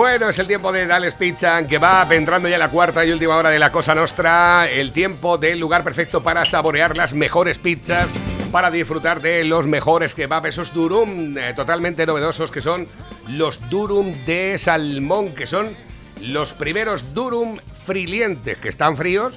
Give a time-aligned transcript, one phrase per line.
[0.00, 3.36] Bueno, es el tiempo de Dales Pizza, que va entrando ya la cuarta y última
[3.36, 4.66] hora de la Cosa Nostra.
[4.66, 8.08] El tiempo del lugar perfecto para saborear las mejores pizzas,
[8.50, 12.88] para disfrutar de los mejores kebab, esos durum eh, totalmente novedosos que son
[13.28, 15.76] los durum de salmón, que son
[16.22, 19.34] los primeros durum frilientes, que están fríos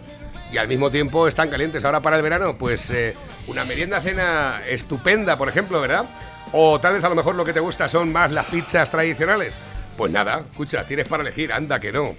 [0.49, 1.83] y al mismo tiempo están calientes.
[1.83, 3.15] Ahora para el verano, pues eh,
[3.47, 6.05] una merienda cena estupenda, por ejemplo, ¿verdad?
[6.53, 9.53] O tal vez a lo mejor lo que te gusta son más las pizzas tradicionales.
[9.97, 12.15] Pues nada, escucha, tienes para elegir, anda que no.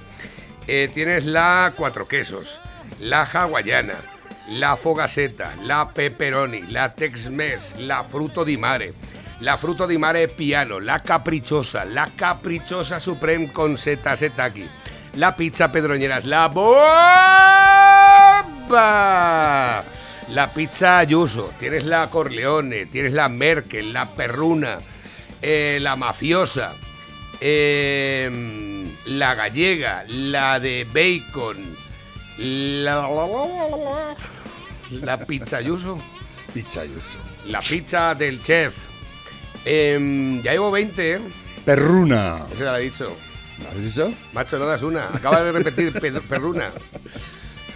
[0.67, 2.61] Eh, tienes la cuatro quesos,
[3.01, 3.97] la hawaiana,
[4.51, 8.95] la fogaseta, la pepperoni, la tex-mex, la fruto di mare,
[9.41, 14.67] la fruto di mare piano, la caprichosa, la caprichosa supreme con seta setaki,
[15.15, 16.75] la pizza pedroñeras, la bomba,
[20.29, 24.79] la pizza ayuso, tienes la corleone, tienes la merkel, la perruna,
[25.43, 26.75] eh, la mafiosa,
[27.41, 31.77] eh, la gallega, la de bacon,
[32.39, 34.15] la,
[35.03, 36.03] la pizza yuso,
[36.53, 37.19] Pizza Yuso.
[37.47, 38.75] la pizza del chef.
[39.65, 41.21] Em, ya llevo 20, ¿eh?
[41.65, 42.47] Perruna.
[42.59, 43.17] Ya lo he dicho.
[43.63, 44.13] ¿Lo has visto?
[44.33, 45.07] Macho, no das una.
[45.09, 45.93] Acaba de repetir
[46.29, 46.71] perruna.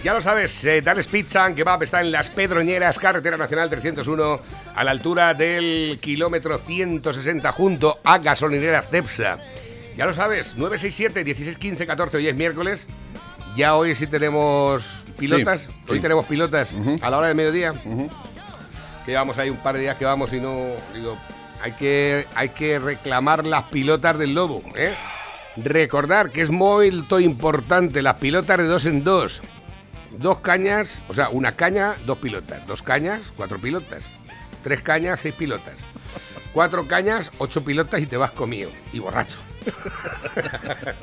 [0.04, 4.40] Ya lo sabes, eh, Dales Pizza and Kebab está en Las Pedroñeras, Carretera Nacional 301,
[4.76, 9.38] a la altura del kilómetro 160, junto a Gasolinera Cepsa.
[9.96, 12.86] Ya lo sabes, 967 1615 14 hoy es miércoles.
[13.56, 15.62] Ya hoy sí tenemos pilotas.
[15.62, 16.02] Sí, hoy sí.
[16.02, 16.70] tenemos pilotas
[17.00, 17.74] a la hora del mediodía.
[19.04, 20.74] Que llevamos ahí un par de días que vamos y no.
[20.94, 21.18] Digo,
[21.60, 24.62] hay que, hay que reclamar las pilotas del lobo.
[24.76, 24.94] ¿eh?
[25.56, 29.42] Recordar que es muy importante las pilotas de dos en dos.
[30.10, 32.66] Dos cañas, o sea, una caña, dos pilotas.
[32.66, 34.10] Dos cañas, cuatro pilotas.
[34.62, 35.74] Tres cañas, seis pilotas.
[36.52, 38.70] Cuatro cañas, ocho pilotas y te vas comido.
[38.92, 39.38] Y borracho.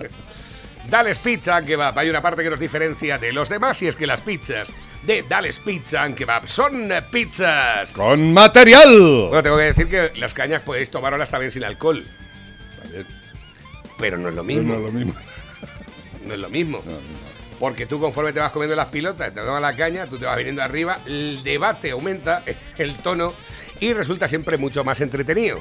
[0.89, 1.97] Dales Pizza and Kebab.
[1.97, 4.67] Hay una parte que nos diferencia de los demás y es que las pizzas
[5.03, 7.91] de Dales Pizza and Kebab son pizzas.
[7.91, 9.27] ¡Con material!
[9.29, 12.05] Bueno, tengo que decir que las cañas podéis tomarlas también sin alcohol.
[13.97, 14.75] Pero no es lo mismo.
[14.75, 15.13] No es lo mismo.
[16.25, 16.83] No es lo mismo.
[17.65, 20.37] Porque tú conforme te vas comiendo las pilotas, te tomas la caña, tú te vas
[20.37, 22.43] viniendo arriba, el debate aumenta,
[22.77, 23.33] el tono,
[23.79, 25.59] y resulta siempre mucho más entretenido.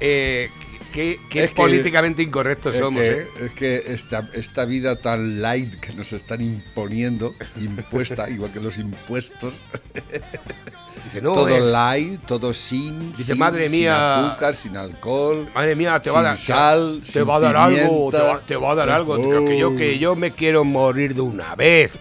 [0.00, 0.50] Eh,
[0.98, 3.26] qué qué Es que- políticamente incorrectos Es somos, que, ¿eh?
[3.42, 8.78] es que esta, esta vida tan light que nos están imponiendo, impuesta, igual que los
[8.78, 9.54] impuestos,
[11.04, 14.28] Dice, no, todo eh, light, todo sin, Dice, sin- madre sin mía.
[14.30, 15.48] azúcar, sin alcohol.
[15.54, 18.18] Madre mía, te va a dar, sin sal, te sin va a dar algo, te
[18.18, 21.20] va, te va a dar algo, que- que yo, que yo me quiero morir de
[21.22, 21.92] una vez,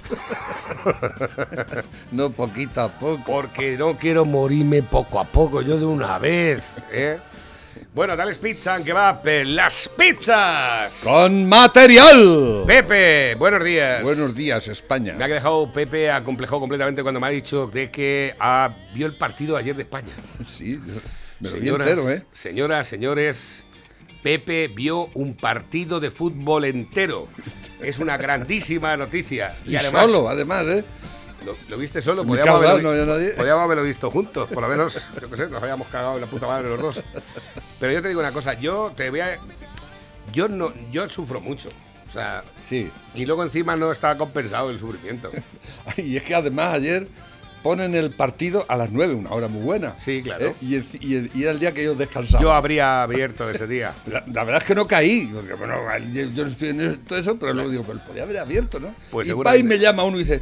[2.11, 3.21] No, poquito a poco.
[3.25, 7.19] porque no quiero morirme poco a poco, yo de una vez, ¿eh?
[7.97, 10.93] Bueno, dales pizza, que va, las pizzas.
[11.03, 12.63] ¡Con material!
[12.67, 14.03] Pepe, buenos días.
[14.03, 15.15] Buenos días, España.
[15.15, 19.15] Me ha dejado Pepe acomplejado completamente cuando me ha dicho de que ah, vio el
[19.15, 20.13] partido ayer de España.
[20.47, 20.79] Sí,
[21.39, 22.23] me lo vi entero, ¿eh?
[22.33, 23.65] Señoras, señores,
[24.21, 27.27] Pepe vio un partido de fútbol entero.
[27.81, 29.55] Es una grandísima noticia.
[29.65, 30.85] Y, además, solo, además, ¿eh?
[31.47, 32.25] ¿Lo, lo viste solo?
[32.25, 33.29] Podíamos haberlo, no había nadie.
[33.31, 36.27] podíamos haberlo visto juntos, por lo menos, yo qué sé, nos habíamos cagado en la
[36.27, 37.03] puta madre los dos.
[37.79, 39.39] Pero yo te digo una cosa, yo te voy a...
[40.33, 41.69] Yo no, yo sufro mucho.
[42.09, 42.89] O sea, Sí.
[43.15, 45.31] y luego encima no está compensado el sufrimiento.
[45.97, 47.07] Y es que además ayer
[47.63, 49.95] ponen el partido a las 9, una hora muy buena.
[49.99, 50.47] Sí, claro.
[50.47, 50.55] ¿eh?
[50.61, 52.41] Y, el- y el- y era el día que ellos descansaban.
[52.43, 53.93] Yo habría abierto ese día.
[54.05, 55.75] La, la verdad es que no caí, porque bueno,
[56.13, 58.93] yo, no estoy en todo eso, pero luego digo, pero podía haber abierto, ¿no?
[59.11, 60.41] Pues y va y me llama uno y dice,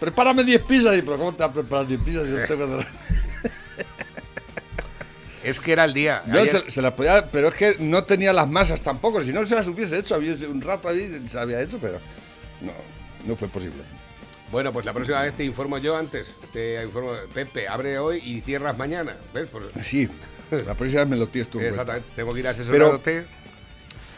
[0.00, 0.96] prepárame 10 pizzas.
[0.96, 2.26] Y pero ¿cómo te vas a preparar 10 pizzas?
[2.28, 2.86] Yo, tengo que-
[5.44, 6.22] Es que era el día.
[6.26, 9.20] Ayer- se, se las podía, pero es que no tenía las masas tampoco.
[9.20, 12.00] Si no se las hubiese hecho, había un rato ahí se había hecho, pero
[12.60, 12.72] no,
[13.26, 13.82] no fue posible.
[14.50, 16.34] Bueno, pues la próxima vez te informo yo antes.
[16.52, 19.16] Te informo, Pepe, abre hoy y cierras mañana.
[19.32, 19.46] ¿Ves?
[19.50, 20.08] Pues, Sí,
[20.66, 21.60] la próxima vez me lo tienes tú.
[21.60, 23.26] exactamente, tengo que ir asesorándote.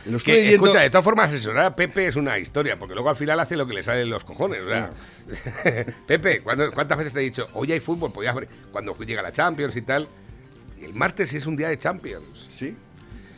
[0.09, 0.65] Lo estuve Que, viendo.
[0.67, 3.57] escucha, de todas formas, asesorar a Pepe es una historia, porque luego al final hace
[3.57, 4.61] lo que le sale en los cojones.
[4.63, 4.91] o sea.
[6.07, 8.13] Pepe, ¿cuándo- ¿cuántas veces te he dicho, hoy hay fútbol?
[8.13, 10.09] Podías ver cuando llega la Champions y tal.
[10.81, 12.47] Y el martes es un día de Champions.
[12.49, 12.77] Sí.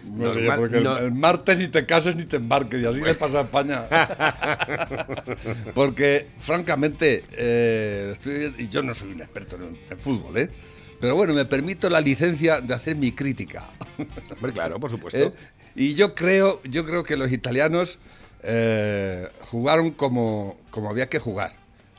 [0.05, 2.81] No sé yo, Normal- porque el- no- el, martes ni te cases ni te embarques,
[2.81, 3.82] y así le pasa a España.
[5.75, 10.50] porque, francamente, eh, estoy- y yo no soy un experto en, en fútbol, ¿eh?
[11.00, 13.70] Pero bueno, me permito la licencia de hacer mi crítica.
[14.32, 15.19] Hombre, claro, por supuesto.
[15.19, 15.32] ¿eh?
[15.75, 17.99] Y yo creo, yo creo que los italianos
[18.43, 21.55] eh, jugaron como, como había que jugar,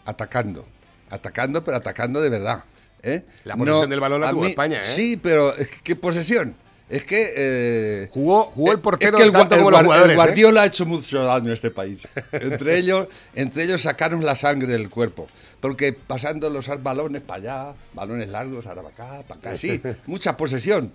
[0.06, 0.66] atacando.
[1.10, 2.64] Atacando, pero atacando de verdad.
[3.04, 3.24] ¿eh?
[3.44, 4.84] La posesión del balón la tuvo España, ¿eh?
[4.84, 6.56] Sí, pero es ¿qué posesión?
[6.90, 7.34] Es que.
[7.36, 10.12] eh, Jugó, jugó el es portero que el, tanto el como los Guar- el.
[10.12, 10.16] ¿eh?
[10.16, 12.08] Guardiola ha hecho mucho daño a este país.
[12.34, 15.28] entre ellos, entre ellos sacaron la sangre del cuerpo.
[15.60, 19.56] Porque pasando los balones para allá, balones largos, ahora para acá, para acá.
[19.58, 20.92] Sí, mucha posesión.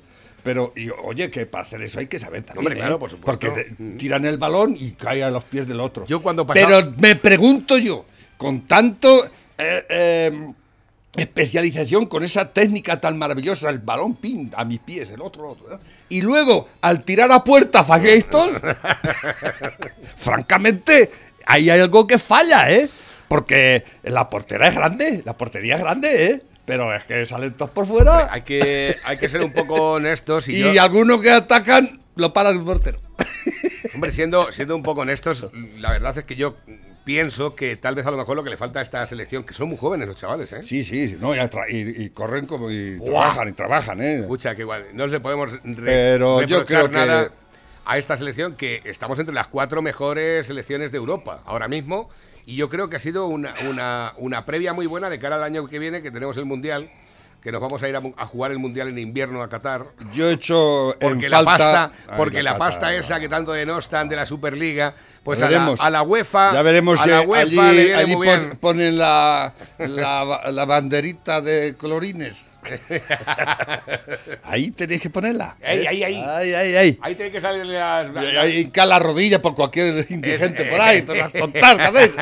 [0.46, 2.66] Pero, y, oye, que para hacer eso hay que saber también.
[2.68, 2.98] Hombre, claro, ¿eh?
[3.00, 3.48] por supuesto.
[3.48, 6.06] Porque te- tiran el balón y cae a los pies del otro.
[6.06, 8.04] Yo cuando pasaba- Pero me pregunto yo,
[8.36, 9.26] con tanto.
[9.58, 10.52] eh, eh,
[11.16, 15.50] especialización con esa técnica tan maravillosa, el balón pin a mis pies, el otro, el
[15.52, 15.68] otro.
[15.70, 15.80] ¿no?
[16.10, 18.50] Y luego, al tirar a puerta falléis estos,
[20.16, 21.10] francamente,
[21.46, 22.88] ahí hay algo que falla, ¿eh?
[23.28, 26.42] Porque la portera es grande, la portería es grande, ¿eh?
[26.66, 30.48] Pero es que salen todos por fuera Hay que, hay que ser un poco honestos
[30.48, 32.98] y, y yo- algunos que atacan lo para el portero.
[33.94, 35.46] Hombre, siendo, siendo un poco honestos,
[35.78, 36.56] la verdad es que yo
[37.04, 39.54] pienso que tal vez a lo mejor lo que le falta a esta selección, que
[39.54, 40.62] son muy jóvenes los chavales, ¿eh?
[40.62, 41.38] Sí, sí, sí, no, y,
[41.70, 43.06] y- y corren como y Buah.
[43.10, 44.18] trabajan y trabajan, ¿eh?
[44.20, 47.30] Escucha, que igual, no le podemos re- Pero yo creo que- nada
[47.84, 52.10] a esta selección, que estamos entre las cuatro mejores selecciones de Europa ahora mismo,
[52.46, 55.42] y yo creo que ha sido una, una, una previa muy buena de cara al
[55.42, 56.90] año que viene, que tenemos el Mundial,
[57.46, 59.84] que nos vamos a ir a, a jugar el Mundial en invierno a Qatar.
[60.12, 61.56] Yo he hecho en Porque la falta-
[61.92, 65.72] pasta, porque la, pasta pata, esa que tanto denostan de la Superliga, pues a la,
[65.78, 68.58] a la UEFA, Ya veremos a la allí, UEFA le viene allí muy bien.
[68.60, 72.48] ponen la, la, la banderita de colorines.
[74.42, 75.54] ahí tenéis que ponerla.
[75.64, 75.88] Ahí, ¿eh?
[75.88, 76.14] ahí, ahí.
[76.26, 76.98] Ahí, ahí, ahí.
[77.00, 81.18] Ahí tiene que salir las, ahí la rodilla por cualquier indigente Es- por ahí, todas
[81.18, 82.12] las tontas hacéis.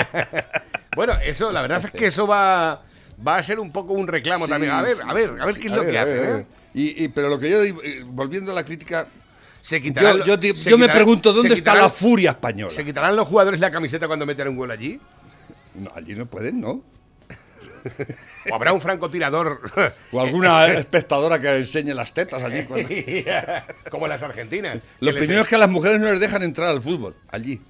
[0.94, 2.82] Bueno, eso, la verdad es que eso va,
[3.26, 4.72] va a ser un poco un reclamo Sí, también.
[4.72, 6.46] A ver, a ver, a ver qué es lo que hacen, ¿eh?
[6.74, 9.06] Y, y- pero lo que yo digo, eh, volviendo a la crítica,
[9.62, 12.72] Se quitarán yo, yo te- se yo me pregunto dónde está quitarán- la furia española.
[12.72, 14.98] ¿Se quitarán los jugadores la camiseta cuando metan un gol allí?
[15.74, 16.82] No, allí no pueden, ¿no?
[18.50, 19.60] ¿O habrá un francotirador
[20.12, 22.64] O alguna espectadora que enseñe las tetas allí.
[22.64, 22.88] cuando-
[23.90, 24.78] como las argentinas?
[25.00, 27.60] Lo primero es que a las mujeres no les dejan entrar al fútbol, allí.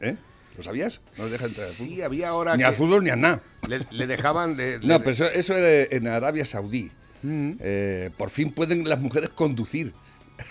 [0.00, 0.16] ¿Eh?
[0.56, 1.00] ¿Lo sabías?
[1.16, 1.88] No les dejan entrar al fútbol.
[1.94, 3.40] Sí, había ahora Ni que al fútbol ni a nada.
[3.68, 4.78] Le, le dejaban de...
[4.80, 6.90] No, le- pero eso, eso era en Arabia Saudí.
[7.22, 7.52] Mm.
[7.60, 9.92] Eh, por fin pueden las mujeres conducir.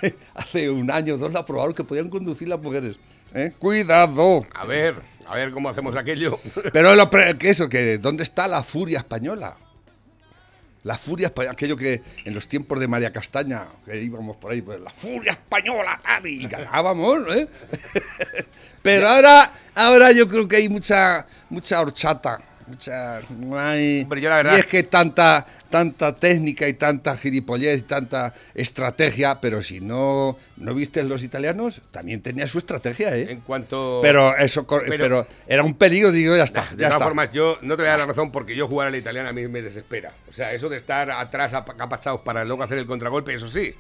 [0.36, 2.98] Hace un año o dos la aprobaron que podían conducir las mujeres.
[3.34, 3.54] ¿Eh?
[3.60, 4.46] Cuidado.
[4.54, 4.96] A ver,
[5.28, 6.40] a ver cómo hacemos aquello.
[6.74, 9.58] Pero lo que eso, que ¿dónde está la furia española?
[10.84, 14.62] La furia española, aquello que en los tiempos de María Castaña, que íbamos por ahí,
[14.62, 17.48] pues la furia española, tal, y ganábamos, ¿eh?
[18.82, 24.30] Pero ahora, ahora yo creo que hay mucha, mucha horchata, mucha, no hay- Hombre, yo
[24.30, 29.62] la verdad- y es que tanta, tanta técnica y tanta gilipollez y tanta estrategia, pero
[29.62, 33.28] si no, no viste los italianos, también tenía su estrategia, ¿eh?
[33.32, 34.00] En cuanto...
[34.02, 37.04] Pero eso, Pero- pero, era un peligro, digo, ya está, De ya todas está.
[37.06, 39.30] formas, yo no te voy a dar la razón porque yo jugar a la italiana
[39.30, 40.14] a mí me desespera.
[40.30, 43.74] O sea, eso de estar atrás acapachados para luego hacer el contragolpe, eso sí.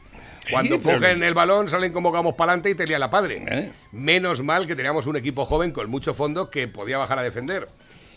[0.49, 3.09] Cuando Sí, pero- cogen el balón, salen como vamos para adelante y te lía la
[3.09, 3.43] padre.
[3.49, 3.71] ¿Eh?
[3.91, 7.67] Menos mal que teníamos un equipo joven con mucho fondo que podía bajar a defender.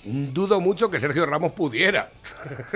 [0.04, 2.10] Dudo mucho que Sergio Ramos pudiera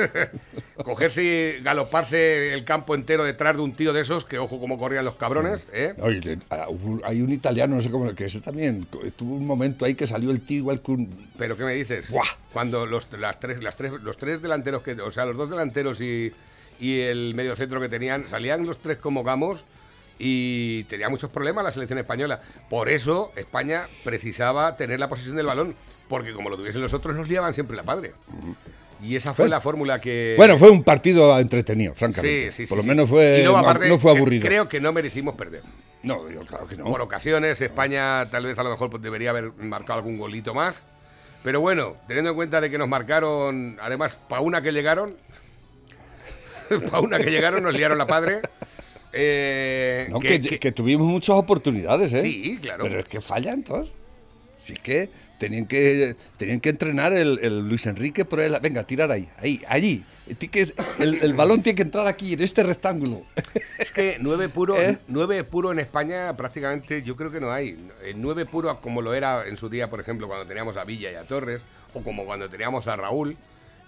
[0.85, 4.79] cogerse y galoparse el campo entero detrás de un tío de esos, que ojo cómo
[4.79, 5.95] corrían los cabrones, ¿eh?
[5.97, 6.39] No, le-
[6.69, 10.07] hubo- hay un italiano, no sé cómo, que ese también tuvo un momento ahí que
[10.07, 11.31] salió el tío igual que un.
[11.39, 12.11] Pero ¿qué me dices?
[12.11, 12.27] Buah.
[12.53, 16.01] Cuando los, las tres, las tres, los tres delanteros que, o sea, los dos delanteros
[16.01, 16.33] y,
[16.79, 19.65] y el medio centro que tenían, salían los tres como gamos
[20.19, 22.41] y tenía muchos problemas la selección española.
[22.69, 25.75] Por eso España precisaba tener la posesión del balón,
[26.09, 28.13] porque como lo tuviesen los otros nos liaban siempre la padre.
[29.03, 32.47] Y esa fue la fórmula que Bueno, fue un partido entretenido, francamente.
[32.47, 32.89] Sí, sí, sí, Por lo sí.
[32.89, 34.47] menos fue, no, aparte, no fue aburrido.
[34.47, 35.63] Creo que no merecimos perder.
[36.03, 36.85] No, yo claro que no.
[36.85, 40.85] Por ocasiones, España tal vez a lo mejor pues, debería haber marcado algún golito más.
[41.43, 45.15] Pero bueno, teniendo en cuenta de que nos marcaron, además, pa' una que llegaron,
[46.91, 48.41] pa' una que llegaron, nos liaron la padre.
[49.13, 52.23] Eh, No, que, que tuvimos muchas oportunidades, ¿eh?
[52.23, 52.85] Sí, claro.
[52.85, 53.93] Pero es que fallan todos.
[54.59, 58.57] Sí que tenían que tenían que entrenar el, el Luis Enrique por él.
[58.63, 60.05] Venga, tirar ahí, ahí, allí.
[60.99, 63.23] El, el balón tiene que entrar aquí, en este rectángulo.
[63.79, 64.99] Es que nueve puro, ¿Eh?
[65.09, 67.91] nueve puro en España prácticamente yo creo que no hay.
[68.17, 71.15] Nueve puro como lo era en su día, por ejemplo, cuando teníamos a Villa y
[71.15, 71.63] a Torres,
[71.93, 73.37] o como cuando teníamos a Raúl,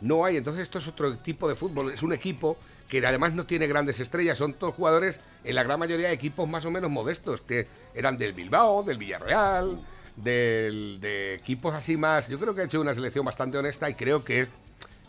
[0.00, 0.36] no hay.
[0.36, 1.92] Entonces esto es otro tipo de fútbol.
[1.92, 5.78] Es un equipo que además no tiene grandes estrellas, son todos jugadores, en la gran
[5.78, 9.80] mayoría de equipos más o menos modestos, que eran del Bilbao, del Villarreal,
[10.16, 12.28] de equipos así más.
[12.28, 14.48] Yo creo que ha hecho una selección bastante honesta y creo que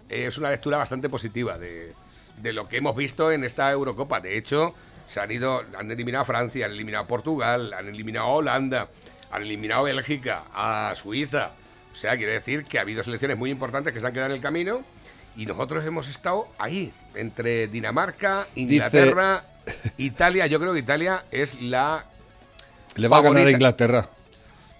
[0.10, 1.94] es una lectura bastante positiva de,
[2.42, 4.20] de lo que hemos visto en esta Eurocopa.
[4.20, 4.74] De hecho,
[5.10, 8.90] se han ido, han eliminado a Francia, han eliminado a Portugal, han eliminado a Holanda,
[9.32, 11.52] han eliminado a Bélgica, a Suiza.
[11.92, 14.36] O sea, quiere decir que ha habido selecciones muy importantes que se han quedado en
[14.36, 14.84] el camino
[15.36, 19.44] Y nosotros hemos estado ahí, entre Dinamarca, Inglaterra,
[19.98, 20.48] Italia.
[20.48, 22.06] Yo creo que Italia es la.
[22.96, 23.52] Le va a ganar a.
[23.52, 24.10] Inglaterra.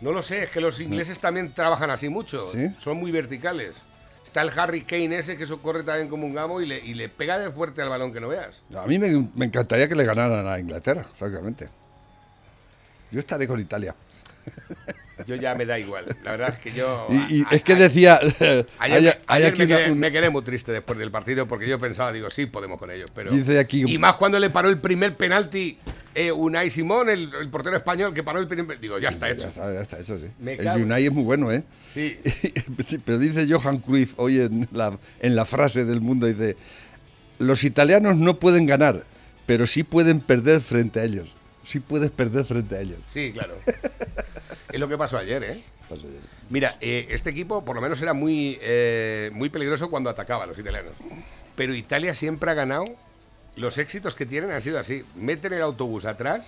[0.02, 2.44] No lo sé, es que los ingleses también trabajan así mucho.
[2.44, 2.70] ¿Sí?
[2.80, 3.78] Son muy verticales.
[4.24, 6.94] Está el Harry Kane ese que eso corre también como un gamo y le, y
[6.94, 8.62] le pega de fuerte al balón que no veas.
[8.76, 11.70] A mí me, me encantaría que le ganaran a Inglaterra, francamente.
[13.10, 13.96] Yo estaré con Italia.
[15.26, 16.06] Yo ya me da igual.
[16.24, 17.08] La verdad es que yo.
[17.10, 18.20] Y, y a- es que decía.
[18.78, 21.68] Ayer, ayer aquí me, una- quedé, un- me quedé muy triste después del partido porque
[21.68, 23.10] yo pensaba, digo, sí, podemos con ellos.
[23.16, 23.32] Pero...
[23.32, 25.80] Dice aquí- Y más cuando le paró el primer penalti
[26.14, 28.80] eh, Unai Simón, el, el portero español, que paró el primer.
[28.80, 29.48] Digo, ya está hecho.
[29.48, 30.28] está, ya está, eso sí.
[30.40, 31.64] Me el cago- Unai es muy bueno, ¿eh?
[31.94, 32.16] Sí.
[33.04, 36.58] Pero dice Johan Cruyff hoy en la, en la frase del mundo, dice,
[37.40, 39.04] los italianos no pueden ganar,
[39.48, 41.34] pero sí pueden perder frente a ellos.
[41.68, 43.00] Sí puedes perder frente a ellos.
[43.08, 43.58] Sí, claro.
[44.72, 45.64] es lo que pasó ayer, ¿eh?
[46.50, 50.48] Mira, eh, este equipo por lo menos era muy, eh, muy peligroso cuando atacaba a
[50.48, 50.94] los italianos.
[51.56, 52.86] Pero Italia siempre ha ganado.
[53.58, 55.04] Los éxitos que tienen han sido así.
[55.16, 56.46] Meten el autobús atrás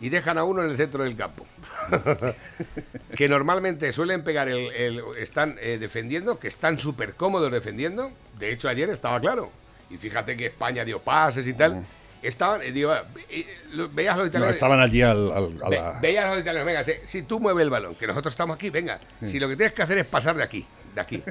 [0.00, 1.46] y dejan a uno en el centro del campo.
[3.16, 4.72] que normalmente suelen pegar el...
[4.72, 8.10] el- están eh, defendiendo, que están súper cómodos defendiendo.
[8.38, 9.50] De hecho, ayer estaba claro.
[9.90, 11.84] Y fíjate que España dio pases y tal.
[12.22, 12.92] Estaban, eh, digo,
[13.30, 13.46] eh,
[13.92, 14.54] veías los No, italianos...
[14.54, 15.98] estaban allí al, al- a la...
[16.00, 18.98] veía a los italianos, venga, si tú mueves el balón, que nosotros estamos aquí, venga,
[19.20, 20.64] si lo que tienes que hacer es pasar de aquí,
[20.94, 21.22] de aquí.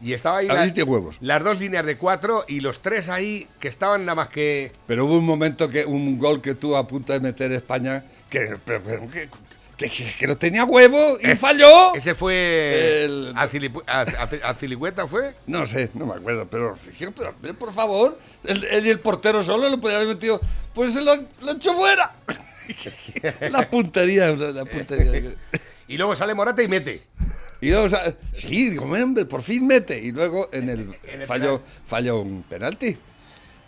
[0.00, 0.48] Y estaba ahí
[0.86, 1.16] huevos.
[1.20, 4.70] las dos líneas de cuatro y los tres ahí que estaban nada más que...
[4.86, 8.56] Pero hubo un momento que un gol que tuvo a punto de meter España que,
[8.64, 9.28] pero- pero que,
[9.76, 11.94] que- que- no tenía huevo y falló.
[11.94, 13.04] Ese fue...
[13.04, 15.34] El- Azilipu- Az- Az- Azilicueta fue...
[15.46, 16.74] No sé, no me acuerdo, pero,
[17.14, 20.40] pero, pero, por favor, él, él y el portero solo lo podía haber metido,
[20.74, 22.14] pues se lo, lo echó fuera.
[23.50, 25.32] la puntería, la puntería.
[25.88, 27.02] Y luego sale Morata y mete.
[27.60, 29.96] Y luego, sea, sí, digo, hombre, por fin mete.
[30.00, 32.96] Y luego en el, En el falló, falló un penalti.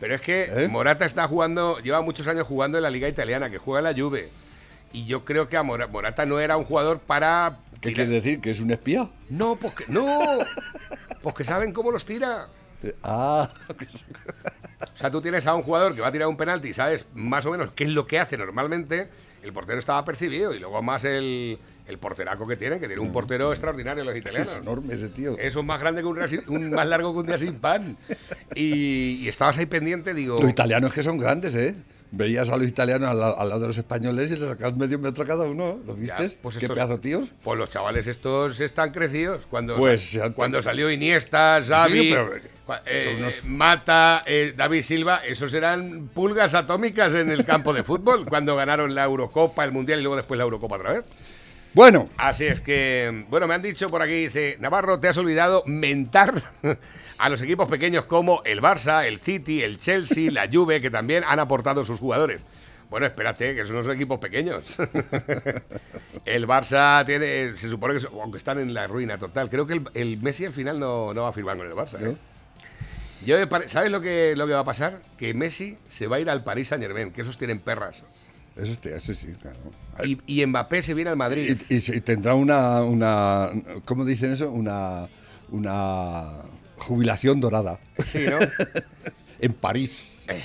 [0.00, 0.68] Pero es que ¿Eh?
[0.68, 4.02] Morata está jugando, lleva muchos años jugando en la liga italiana, que juega en la
[4.02, 4.30] Juve.
[4.92, 7.58] Y yo creo que a Mora- Morata no era un jugador para...
[7.80, 8.40] ¿Qué tirar- quiere decir?
[8.40, 9.08] ¿Que es un espía?
[9.30, 10.06] No, pues que, no,
[11.22, 12.48] pues que saben cómo los tira.
[13.02, 13.50] Ah,
[14.94, 17.06] O sea, tú tienes a un jugador que va a tirar un penalti y sabes
[17.14, 19.08] más o menos qué es lo que hace normalmente.
[19.42, 23.12] El portero estaba percibido y luego más el, el porteraco que tienen, que tiene un
[23.12, 24.56] portero extraordinario los es italianos.
[24.58, 25.36] enorme ese tío.
[25.38, 27.58] Eso es más grande que un, día sin- un- más largo que un día sin
[27.60, 27.96] pan.
[28.54, 30.36] Y, y estabas ahí pendiente, digo.
[30.40, 31.76] Los italianos que son grandes, ¿eh?
[32.10, 34.98] Veías a los italianos al, la- al lado de los españoles y les sacabas medio
[34.98, 35.78] metro cada uno.
[35.86, 36.38] ¿Lo viste?
[36.40, 37.32] pues ¿Qué estos- pedazo tíos?
[37.42, 39.46] Pues los chavales estos están crecidos.
[39.50, 42.30] Cuando, Pues, cuando salió Iniesta, Xavi, pero-
[42.86, 48.24] eh, unos- Mata, eh, David Silva, esos eran pulgas atómicas en el campo de fútbol
[48.26, 51.04] cuando ganaron la Eurocopa, el Mundial y luego después la Eurocopa otra vez.
[51.78, 55.62] Bueno, Así es que, bueno, me han dicho por aquí, dice, Navarro, te has olvidado
[55.64, 56.42] mentar
[57.18, 61.22] a los equipos pequeños como el Barça, el City, el Chelsea, la Juve, que también
[61.24, 62.44] han aportado sus jugadores.
[62.90, 64.76] Bueno, espérate, que esos no son equipos pequeños.
[66.24, 69.74] el Barça tiene, se supone que, son- aunque están en la ruina total, creo que
[69.74, 72.04] el, el Messi al final no, no va a firmar con el Barça.
[72.04, 72.16] ¿eh?
[73.24, 73.36] Yo
[73.68, 74.98] ¿Sabes lo que, lo que va a pasar?
[75.16, 78.02] Que Messi se va a ir al Paris Saint Germain, que esos tienen perras.
[78.58, 79.56] Eso, este- eso sí, claro.
[80.04, 81.56] Y, y Mbappé se viene al Madrid.
[81.68, 83.50] Y, y y tendrá una, una,
[83.84, 84.50] ¿cómo dicen eso?
[84.50, 85.08] Una,
[85.50, 86.26] una
[86.76, 88.38] jubilación dorada Sí, ¿no?
[89.40, 90.26] en París.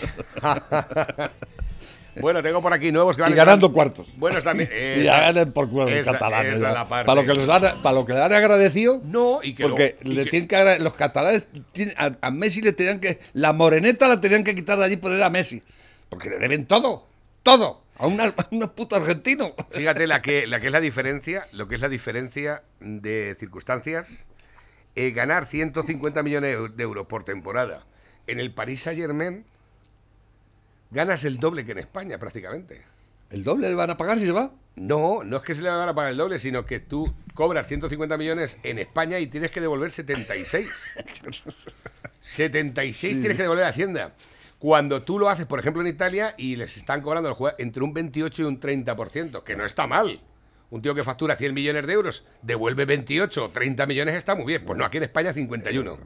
[2.22, 4.16] Bueno, tengo por aquí nuevos que van Y ganando cuartos.
[4.18, 4.70] Buenos también.
[4.72, 6.62] y esa- ya ganen por esa- catalanes.
[6.62, 6.88] ya.
[6.88, 9.02] para, lo que les han, para lo que le han agradecido.
[9.04, 12.62] No, y que porque y le que- tienen que los catalanes tienen- a, a Messi
[12.62, 15.64] le tenían que la moreneta la tenían que quitar de allí y poner a Messi
[16.10, 17.08] porque le deben todo
[17.42, 21.48] todo a una, a una puta argentino Fíjate la que, la que es la diferencia,
[21.54, 24.26] lo que es la diferencia de circunstancias.
[24.96, 27.86] Eh, ganar 150 millones de euros por temporada
[28.28, 29.46] en el Paris Saint Germain
[30.92, 32.84] ganas el doble que en España prácticamente.
[33.32, 35.70] el doble le van a pagar si se va No, no es que se le
[35.70, 39.50] van a pagar el doble, sino que tú cobras 150 millones en España y tienes
[39.50, 40.70] que devolver 76.
[42.22, 44.14] 76 tienes que devolver a Hacienda.
[44.64, 47.84] Cuando tú lo haces, por ejemplo, en Italia y les están cobrando al jugador entre
[47.84, 50.22] un 28 y un 30%, que no está mal.
[50.70, 54.46] Un tío que factura 100 millones de euros, devuelve 28 o 30 millones, está muy
[54.46, 54.64] bien.
[54.64, 55.98] Pues no, aquí en España 51.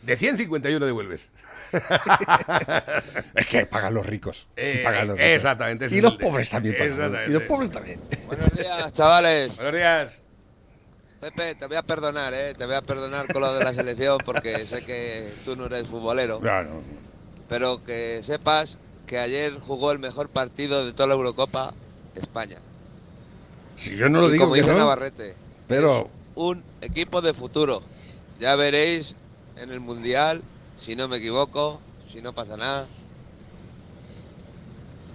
[0.00, 1.28] De 100, 51 devuelves.
[3.34, 5.32] es que pagan los ricos, y Eh, pagan los ricos.
[5.32, 9.54] exactamente, ese y los pobres también pagan, y los pobres también Buenos días, chavales.
[9.56, 10.22] Buenos días.
[11.20, 12.54] Pepe, te voy a perdonar, ¿eh?
[12.54, 15.86] Te voy a perdonar con lo de la selección porque sé que tú no eres
[15.86, 16.40] futbolero.
[16.40, 16.80] Claro.
[17.50, 18.78] Pero que sepas
[19.08, 21.74] que ayer jugó el mejor partido de toda la Eurocopa
[22.14, 22.58] España.
[23.74, 25.34] si yo no lo y digo como que dice no Navarrete,
[25.66, 27.82] pero un equipo de futuro.
[28.38, 29.16] Ya veréis
[29.56, 30.42] en el Mundial,
[30.80, 31.80] si no me equivoco,
[32.10, 32.86] si no pasa nada.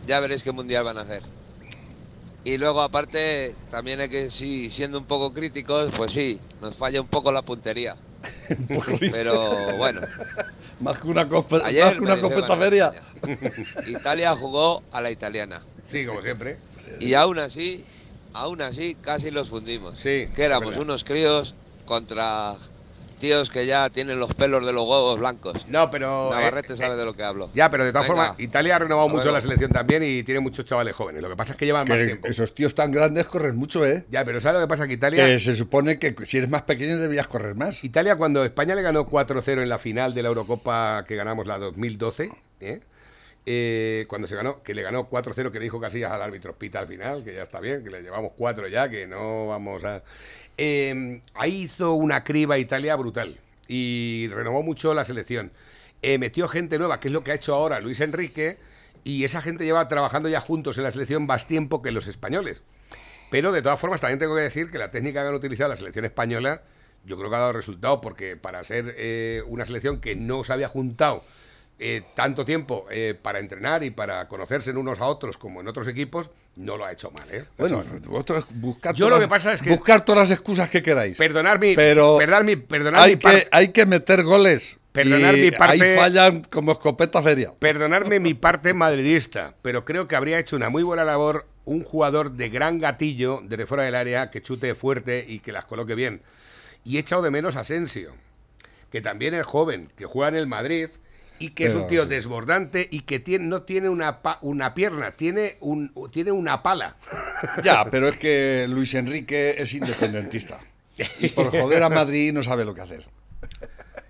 [0.06, 1.24] Ya veréis qué Mundial van a hacer.
[2.44, 7.02] Y luego aparte, también hay que, sí, siendo un poco críticos, pues sí, nos falla
[7.02, 7.96] un poco la puntería.
[9.12, 10.02] Pero bueno,
[10.80, 11.28] Más que una,
[11.64, 12.54] ayer más que una copeta.
[12.54, 12.92] España.
[13.88, 15.62] Italia jugó a la italiana.
[15.84, 16.58] Sí, como siempre.
[17.00, 17.84] Y aún así,
[18.34, 20.00] aún así casi los fundimos.
[20.00, 21.54] Sí, Que éramos unos críos
[21.86, 22.56] contra
[23.16, 25.66] tíos que ya tienen los pelos de los huevos blancos.
[25.68, 26.28] No, pero.
[26.30, 27.50] eh, Navarrete eh, sabe de lo que hablo.
[27.54, 28.24] Ya, pero de todas Venga.
[28.26, 31.22] formas, Italia ha renovado mucho la selección también y tiene muchos chavales jóvenes.
[31.22, 32.28] Lo que pasa es que llevan más tiempo.
[32.28, 34.06] esos tíos tan grandes corren mucho, ¿eh?
[34.12, 34.88] Ya, pero ¿sabes lo que pasa?
[34.88, 35.26] Que Italia.
[35.26, 37.84] Que se supone que si eres más pequeño deberías correr más.
[37.84, 41.58] Italia, cuando España le ganó 4-0 en la final de la Eurocopa que ganamos la
[41.58, 42.32] 2012,
[42.62, 42.80] ¿eh?
[43.48, 46.80] Eh, cuando se ganó, que le ganó 4-0, que le dijo Casillas al árbitro Pita
[46.80, 50.04] al final, que ya está bien, que le llevamos 4 ya, que no vamos a.
[50.58, 55.52] Eh, ahí hizo una criba Italia brutal y renovó mucho la selección.
[56.02, 58.58] Eh, metió gente nueva, que es lo que ha hecho ahora Luis Enrique,
[59.04, 62.64] y esa gente lleva trabajando ya juntos en la selección más tiempo que los españoles.
[63.30, 65.76] Pero de todas formas también tengo que decir que la técnica que han utilizado la
[65.76, 66.64] selección española
[67.06, 70.54] yo creo que ha dado resultado porque para ser eh, una selección que no se
[70.54, 71.24] había juntado
[71.78, 75.68] eh, tanto tiempo eh, para entrenar y para conocerse en unos a otros como en
[75.68, 77.28] otros equipos, no lo ha hecho mal.
[77.34, 77.46] ¿eh?
[77.58, 80.82] Bueno, vosotros buscar Yo todas, lo que pasa es que- buscar todas las excusas que
[80.82, 81.18] queráis.
[81.18, 84.80] Perdonar mi, Pero perdonar mi, perdonar hay, mi que, hay que meter goles.
[84.94, 87.54] Perdonar y mi parte- Ahí fallan como escopeta feria.
[87.60, 92.32] Perdonarme mi parte madridista, pero creo que habría hecho una muy buena labor un jugador
[92.32, 96.22] de gran gatillo desde fuera del área que chute fuerte y que las coloque bien.
[96.86, 98.14] Y he echado de menos a Asensio,
[98.92, 100.88] que también es joven, que juega en el Madrid
[101.40, 102.10] y que es un tío sí.
[102.10, 106.96] desbordante y que tiene, no tiene una, pa- una pierna, tiene, un, tiene una pala.
[107.64, 110.60] Ya, pero es que Luis Enrique es independentista.
[111.20, 113.06] Y por joder a Madrid no sabe lo que hacer.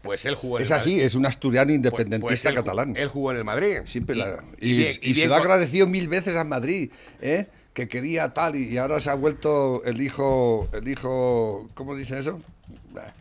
[0.04, 1.04] Pues él jugó en Es el así, Madrid.
[1.06, 2.94] es un asturiano Pues- independentista pues él catalán.
[2.96, 3.78] Él jugó en el Madrid.
[3.86, 6.92] Siempre la- y, y, bien- y bien se lo ha agradecido mil veces a Madrid,
[7.22, 7.48] ¿eh?
[7.74, 12.20] que quería tal y, y ahora se ha vuelto el hijo, el hijo, ¿cómo dicen
[12.20, 12.40] eso?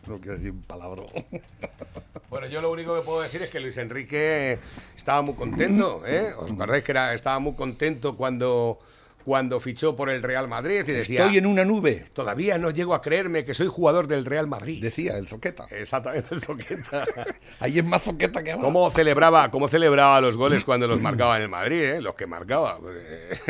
[0.07, 1.03] No quiero decir un palabra.
[2.27, 4.57] Bueno, yo lo único que puedo decir es que Luis Enrique
[4.97, 6.33] estaba muy contento, ¿eh?
[6.37, 8.77] ¿Os acordáis que era, estaba muy contento cuando,
[9.23, 12.93] cuando fichó por el Real Madrid y decía, Estoy en una nube, todavía no llego
[12.93, 14.81] a creerme que soy jugador del Real Madrid.
[14.81, 15.65] decía el Zoqueta.
[15.69, 17.05] Exactamente, el Zoqueta.
[17.61, 18.63] Ahí es más Zoqueta que ahora.
[18.65, 21.81] ¿Cómo celebraba, ¿Cómo celebraba los goles cuando los marcaba en el Madrid?
[21.83, 22.01] eh?
[22.01, 22.79] Los que marcaba.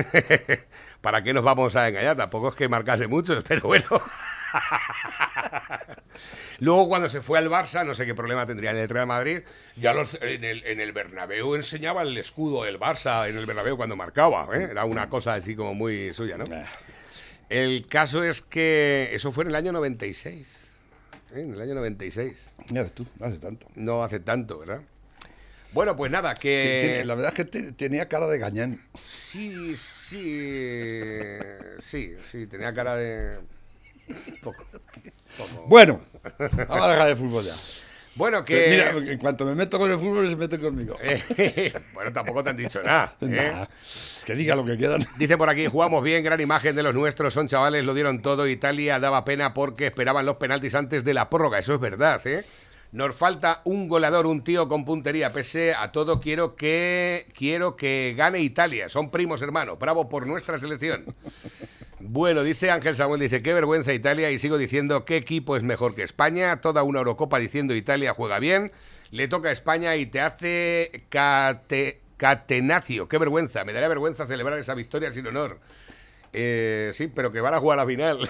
[1.02, 2.18] ¿Para qué nos vamos a engañar?
[2.18, 3.86] Tampoco es que marcase muchos, pero bueno.
[6.60, 9.42] Luego cuando se fue al Barça, no sé qué problema tendría en el Real Madrid,
[9.76, 13.76] ya los- en, el, en el Bernabéu enseñaba el escudo del Barça en el Bernabéu
[13.78, 14.48] cuando marcaba.
[14.58, 14.68] ¿eh?
[14.72, 16.46] Era una cosa así como muy suya, ¿no?
[16.46, 16.66] Bah,
[17.50, 20.48] El caso es que eso fue en el año 96.
[21.36, 21.42] ¿eh?
[21.42, 22.52] En el año 96.
[22.68, 23.68] Ya ves tú, no hace tanto.
[23.76, 24.82] No hace tanto, ¿verdad?
[25.74, 26.80] Bueno, pues nada, que...
[26.82, 28.82] Tiene- la verdad es que te- tenía cara de gañán.
[28.98, 30.58] Sí, sí,
[31.80, 33.40] sí, sí, tenía cara de...
[34.42, 35.66] Poco, poco.
[35.68, 36.02] Bueno,
[36.68, 37.54] vamos a dejar el fútbol ya.
[38.16, 38.68] Bueno, que...
[38.70, 40.98] Mira, en cuanto me meto con el fútbol, se mete conmigo.
[41.94, 43.16] Bueno, tampoco te han dicho nada.
[43.22, 43.26] ¿eh?
[43.28, 43.66] Nah,
[44.26, 45.06] que diga lo que quieran.
[45.18, 48.48] Dice por aquí, jugamos bien, gran imagen de los nuestros, son chavales, lo dieron todo.
[48.48, 52.46] Italia daba pena porque esperaban los penaltis antes de la prórroga, eso es verdad, ¿eh?
[52.96, 55.34] Nos falta un goleador, un tío con puntería.
[55.34, 58.88] Pese a todo, quiero que quiero que gane Italia.
[58.88, 59.78] Son primos hermanos.
[59.78, 61.14] Bravo por nuestra selección.
[62.00, 65.96] Bueno, dice Ángel Samuel, dice, qué vergüenza Italia y sigo diciendo qué equipo es mejor
[65.96, 66.60] que España.
[66.62, 68.72] Toda una Eurocopa diciendo Italia juega bien.
[69.12, 73.08] Le toca a España y te hace cate- catenacio.
[73.08, 73.64] Qué vergüenza.
[73.64, 75.60] Me daría vergüenza celebrar esa victoria sin honor.
[76.34, 78.20] Eh, sí, pero que van a jugar a la final.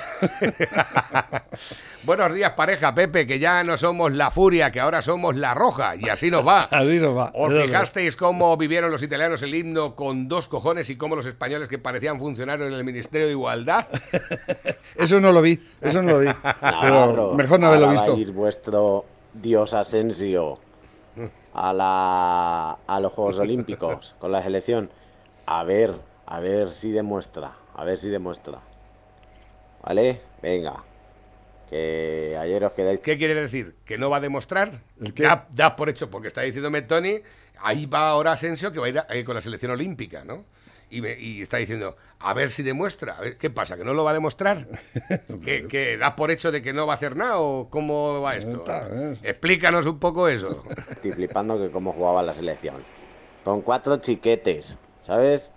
[2.03, 5.95] Buenos días, pareja, Pepe, que ya no somos la furia, que ahora somos la roja,
[5.95, 6.63] y así nos va.
[6.71, 7.31] Así nos va.
[7.33, 11.67] ¿Os fijasteis cómo vivieron los italianos el himno con dos cojones y cómo los españoles
[11.67, 13.87] que parecían funcionarios en el Ministerio de Igualdad?
[14.95, 16.29] Eso no lo vi, eso no lo vi.
[16.81, 18.11] Pero mejor no haberlo visto.
[18.11, 20.59] Va a ir vuestro dios Asensio
[21.53, 24.89] a, la, a los Juegos Olímpicos con la selección.
[25.45, 28.59] A ver, a ver si demuestra, a ver si demuestra.
[29.83, 30.21] ¿Vale?
[30.41, 30.83] Venga.
[31.69, 33.75] Que ayer os quedáis ¿Qué quiere decir?
[33.85, 34.81] ¿Que no va a demostrar?
[34.97, 37.21] Da, da por hecho, porque está diciéndome Tony,
[37.59, 40.45] ahí va ahora Asensio que va a ir a- eh, con la selección olímpica, ¿no?
[40.91, 43.15] Y, me- y está diciendo, a ver si demuestra.
[43.17, 43.75] A ver, ¿Qué pasa?
[43.77, 44.67] ¿Que no lo va a demostrar?
[45.43, 48.35] ¿Que, que das por hecho de que no va a hacer nada o cómo va
[48.35, 48.57] esto?
[48.57, 49.17] Está, ¿eh?
[49.23, 50.63] Explícanos un poco eso.
[50.91, 52.83] Estoy flipando que cómo jugaba la selección.
[53.43, 55.51] Con cuatro chiquetes, ¿sabes?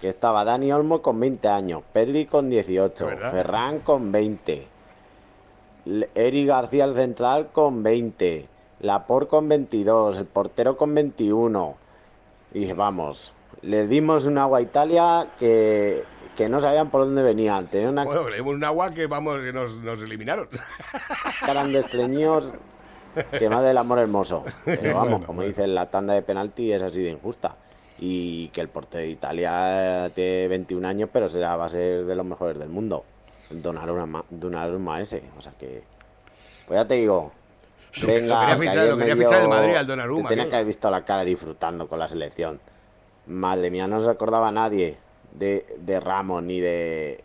[0.00, 3.30] Que estaba Dani Olmo con 20 años, Pedri con 18, ¿De verdad?
[3.30, 4.66] Ferran con 20,
[5.86, 8.48] L- Eri García el central con 20,
[8.80, 11.76] la por con 22, el portero con 21.
[12.54, 13.32] Y vamos,
[13.62, 16.02] le dimos un agua a Italia que,
[16.36, 17.66] que no sabían por dónde venían.
[17.66, 20.48] Tenían una Bueno, le dimos un agua que vamos, que nos, nos eliminaron.
[21.44, 22.54] cara de estreñidos
[23.38, 24.44] que más del amor hermoso.
[24.64, 25.48] Pero vamos, Bueno, como bueno.
[25.48, 27.56] dicen, la tanda de penalti es así de injusta.
[28.02, 32.16] Y que el portero de Italia tiene 21 años, pero será, va a ser de
[32.16, 33.04] los mejores del mundo.
[33.50, 35.22] Donnarumma, Donnarumma ese.
[35.36, 35.82] O sea que.
[36.66, 37.32] Pues ya te digo.
[38.06, 40.36] Venga, Lo quería que fichar- ayer lo quería dio- fichar el Madrid al Donnarumma, te
[40.36, 42.60] que haber visto la cara disfrutando con la selección.
[43.26, 44.96] Madre mía, no se acordaba nadie
[45.32, 47.22] de, de Ramos, ni de.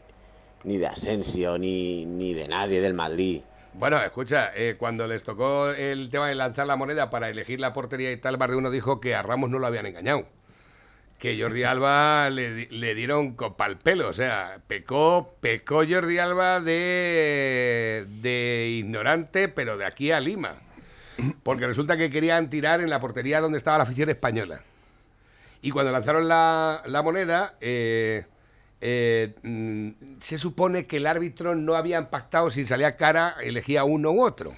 [0.63, 3.41] Ni de Asensio, ni, ni de nadie del Madrid.
[3.75, 7.71] Bueno, escucha, eh, cuando les tocó el tema de lanzar la moneda para elegir la
[7.71, 10.23] portería y tal, más de uno dijo que a Ramos no lo habían engañado.
[11.19, 16.59] Que Jordi Alba le, le dieron copa al pelo, o sea, pecó, pecó Jordi Alba
[16.59, 20.55] de, de ignorante, pero de aquí a Lima.
[21.43, 24.61] Porque resulta que querían tirar en la portería donde estaba la afición española.
[25.61, 28.25] Y cuando lanzaron la, la moneda, eh,
[28.81, 29.33] eh,
[30.19, 34.55] se supone que el árbitro no había pactado si salía cara, elegía uno u otro.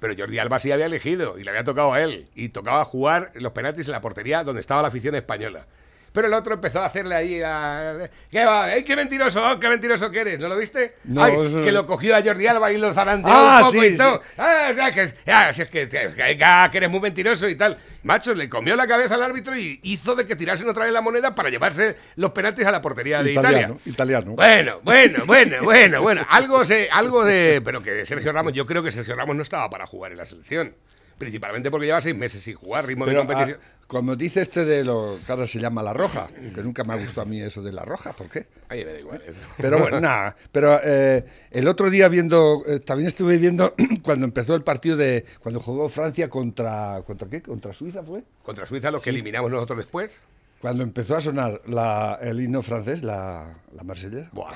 [0.00, 2.28] Pero Jordi Alba sí había elegido y le había tocado a él.
[2.34, 5.66] Y tocaba jugar los penaltis en la portería donde estaba la afición española.
[6.12, 8.10] Pero el otro empezó a hacerle ahí a...
[8.30, 8.64] ¿Qué va?
[8.64, 9.60] ¡Ay, qué mentiroso!
[9.60, 10.40] ¡Qué mentiroso que eres!
[10.40, 10.96] ¿No lo viste?
[11.04, 13.84] No, Ay, eso- que lo cogió a Jordi Alba y lo zarandeó Ah, un poco
[13.84, 14.20] sí, y todo.
[14.22, 14.34] sí.
[14.38, 17.78] Ah, o sea, que, ah, si es que, que, que- eres muy mentiroso y tal.
[18.02, 21.00] Macho, le comió la cabeza al árbitro y hizo de que tirasen otra vez la
[21.00, 23.92] moneda para llevarse los penaltis a la portería de Italiano, Italia.
[23.92, 24.32] italiano.
[24.32, 26.26] Bueno, bueno, bueno, bueno, bueno.
[26.28, 27.62] Algo, se, algo de.
[27.64, 30.26] Pero que Sergio Ramos, yo creo que Sergio Ramos no estaba para jugar en la
[30.26, 30.74] selección.
[31.20, 33.60] Principalmente porque lleva seis meses sin jugar, ritmo Pero, de competición.
[33.62, 36.94] ah, como dice este de lo que ahora se llama la roja, que nunca me
[36.94, 38.46] ha gustado a mí eso de la roja, ¿por qué?
[38.70, 39.22] Ay, me da igual.
[39.26, 39.40] eso.
[39.58, 40.34] Pero bueno, nada.
[40.50, 45.26] Pero eh, el otro día viendo, eh, también estuve viendo cuando empezó el partido de,
[45.42, 47.42] cuando jugó Francia contra, ¿contra qué?
[47.42, 48.22] ¿Contra Suiza fue?
[48.42, 50.20] Contra Suiza, los que eliminamos nosotros después.
[50.60, 54.28] Cuando empezó a sonar la- el himno francés, la, la marsellesa.
[54.32, 54.54] Buah.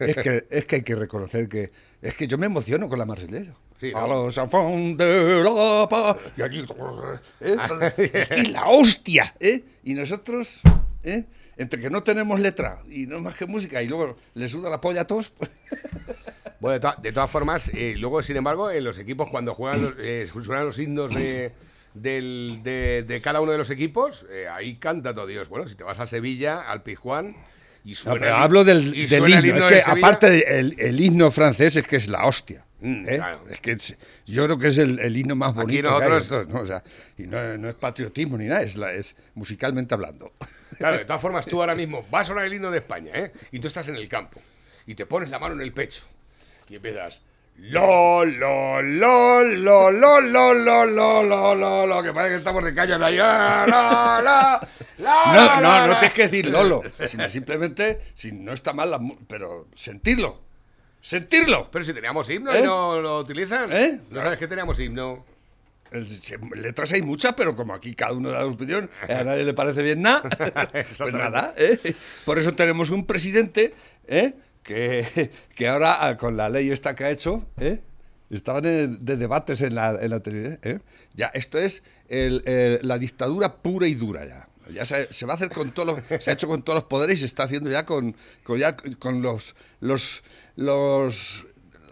[0.00, 1.70] Es que, es que hay que reconocer que,
[2.02, 3.52] es que yo me emociono con la marsellesa.
[3.80, 3.98] Sí, ¿no?
[4.00, 6.16] A los de la paz.
[6.36, 6.66] Y allí,
[7.40, 7.56] ¿eh?
[8.10, 9.62] Es que es la hostia, ¿eh?
[9.84, 10.60] Y nosotros,
[11.04, 11.24] ¿eh?
[11.56, 14.80] Entre que no tenemos letra y no más que música y luego le suda la
[14.80, 15.50] polla a todos, pues,
[16.60, 19.82] Bueno, de, to- de todas formas, eh, luego, sin embargo, en los equipos, cuando juegan,
[19.82, 21.52] los- eh, suenan los himnos de,
[22.02, 25.48] del- de- de cada uno de los equipos, eh, ahí canta todo Dios.
[25.48, 27.36] Bueno, si te vas a Sevilla, al Pizjuán,
[27.84, 28.20] y No, suena.
[28.20, 29.68] pero el- hablo del, y del suena el himno.
[29.68, 32.64] Es que aparte del el himno francés es que es la hostia.
[32.80, 33.16] Mm, ¿eh?
[33.16, 33.44] claro.
[33.50, 33.76] Es que
[34.26, 35.88] yo creo que es el, el himno más Aquí bonito.
[35.98, 36.60] que hay de nosotros- ¿no?
[36.60, 36.82] O sea,
[37.16, 40.32] y no, no es patriotismo ni nada, es, la- es musicalmente hablando.
[40.76, 43.32] Claro, de todas formas, tú ahora mismo vas a sonar el himno de España, ¿eh?
[43.50, 44.40] Y tú estás en el campo
[44.86, 46.02] y te pones la mano en el pecho
[46.68, 47.20] y empiezas.
[47.60, 50.84] Lo, lo, lo, lo, lo, lo, lo, lo,
[51.24, 53.18] lo, lo, lo, que parece que estamos de callas ahí.
[53.20, 54.60] ah,
[54.98, 59.16] No, no, no tienes que decir Lolo, sino simplemente, si no está mal, la mu-
[59.26, 60.40] pero sentirlo.
[61.00, 61.68] Sentirlo.
[61.70, 62.60] Pero si teníamos himno ¿Eh?
[62.60, 63.72] y no lo utilizan.
[63.72, 64.00] ¿Eh?
[64.10, 65.24] ¿No sabes que teníamos himno?
[65.90, 69.44] El- se- letras hay muchas, pero como aquí cada uno da su opinión, a nadie
[69.44, 70.22] le parece bien nada,
[70.98, 71.54] pues nada.
[71.56, 71.78] ¿eh?
[72.24, 73.74] Por eso tenemos un presidente
[74.06, 74.34] ¿eh?
[74.68, 77.80] Que, que ahora, ah, con la ley esta que ha hecho, ¿eh?
[78.28, 80.58] estaban de debates en la, en la televisión.
[80.62, 80.78] ¿eh?
[81.14, 84.48] Ya, esto es la dictadura pura y dura ya.
[84.70, 86.84] Ya se, se va a hacer con todos los, se ha hecho con todos los
[86.84, 90.22] poderes y se está haciendo ya con, con, ya con los, los,
[90.56, 91.46] los,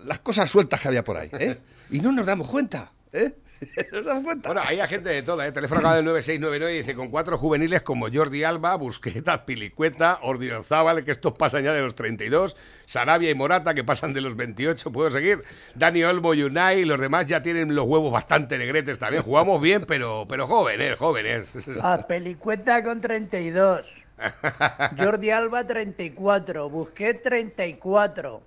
[0.05, 1.31] las cosas sueltas que había por ahí.
[1.33, 1.57] ¿eh?
[1.89, 2.93] Y no nos damos cuenta.
[3.15, 3.33] ¿eh?
[3.93, 4.53] ¿Nos damos cuenta?
[4.53, 5.53] Bueno, hay gente de toda, ¿eh?
[5.53, 11.05] Teléfono acaba del 9699 y dice, con cuatro juveniles como Jordi Alba, Busqueta, Pilicueta, Ordinozábal,
[11.05, 14.93] que estos pasan ya de los 32, Sarabia y Morata, que pasan de los 28,
[14.93, 15.43] puedo seguir,
[15.75, 19.23] Dani Olmo, Unai, y los demás ya tienen los huevos bastante negretes también.
[19.23, 21.53] Jugamos bien, pero, pero jóvenes, jóvenes.
[21.83, 23.87] A Pelicueta con 32.
[24.99, 26.69] Jordi Alba 34.
[26.69, 28.43] Busquets 34.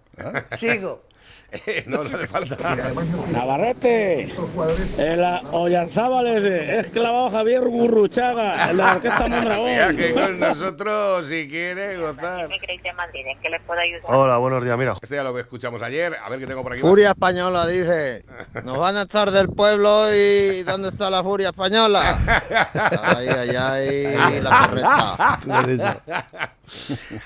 [0.59, 1.03] Sigo.
[1.87, 2.55] no, hace falta.
[3.31, 4.29] Navarrete,
[4.97, 9.65] el Oyarzábal ese, es clavado Javier Gurruchaga, el de la Orquesta Mondragón.
[9.65, 12.51] Viaje con nosotros si quiere gozar.
[12.51, 12.79] ¿En qué?
[14.03, 14.93] Hola, buenos días, mira.
[15.01, 16.81] Este ya lo escuchamos ayer, a ver qué tengo por aquí.
[16.81, 18.23] Furia española, dice.
[18.63, 22.19] Nos van a echar del pueblo y ¿dónde está la furia española?
[23.01, 26.49] Ay, ay, ay, la correcta.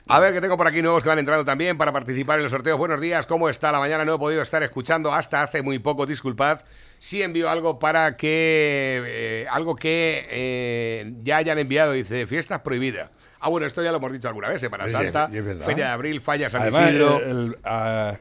[0.08, 2.52] A ver, que tengo por aquí nuevos que van entrando también para participar en los
[2.52, 2.78] sorteos.
[2.78, 4.06] Buenos días, ¿cómo está la mañana?
[4.14, 6.62] No he podido estar escuchando hasta hace muy poco, disculpad.
[7.00, 9.02] Sí envío algo para que...
[9.08, 13.10] eh, algo que eh, ya hayan enviado, dice, fiestas prohibidas.
[13.40, 15.66] Ah, bueno, esto ya lo hemos dicho alguna vez, Semana Sí, Santa, verdad.
[15.66, 17.18] Feria de Abril, Falla San Además, Isidro...
[17.22, 18.20] el- el, ah,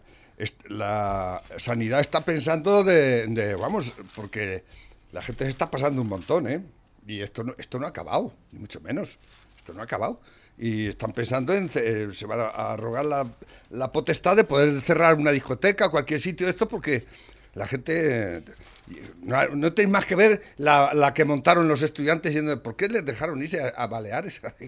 [0.69, 4.65] la sanidad está pensando de, de, vamos, porque
[5.13, 6.63] La gente se está pasando un montón, ¿eh?
[7.07, 9.19] Y esto no, esto no ha acabado, ni mucho menos.
[9.59, 10.21] Esto no ha acabado.
[10.59, 13.27] Y están pensando en, eh, se van a, rogar la,
[13.71, 17.05] la potestad de poder cerrar una discoteca, cualquier sitio esto, porque
[17.55, 18.43] la gente...
[19.23, 22.89] no, no tenéis más que ver la, la que montaron los estudiantes yendo, ¿por qué
[22.89, 24.41] les dejaron irse a, a Baleares?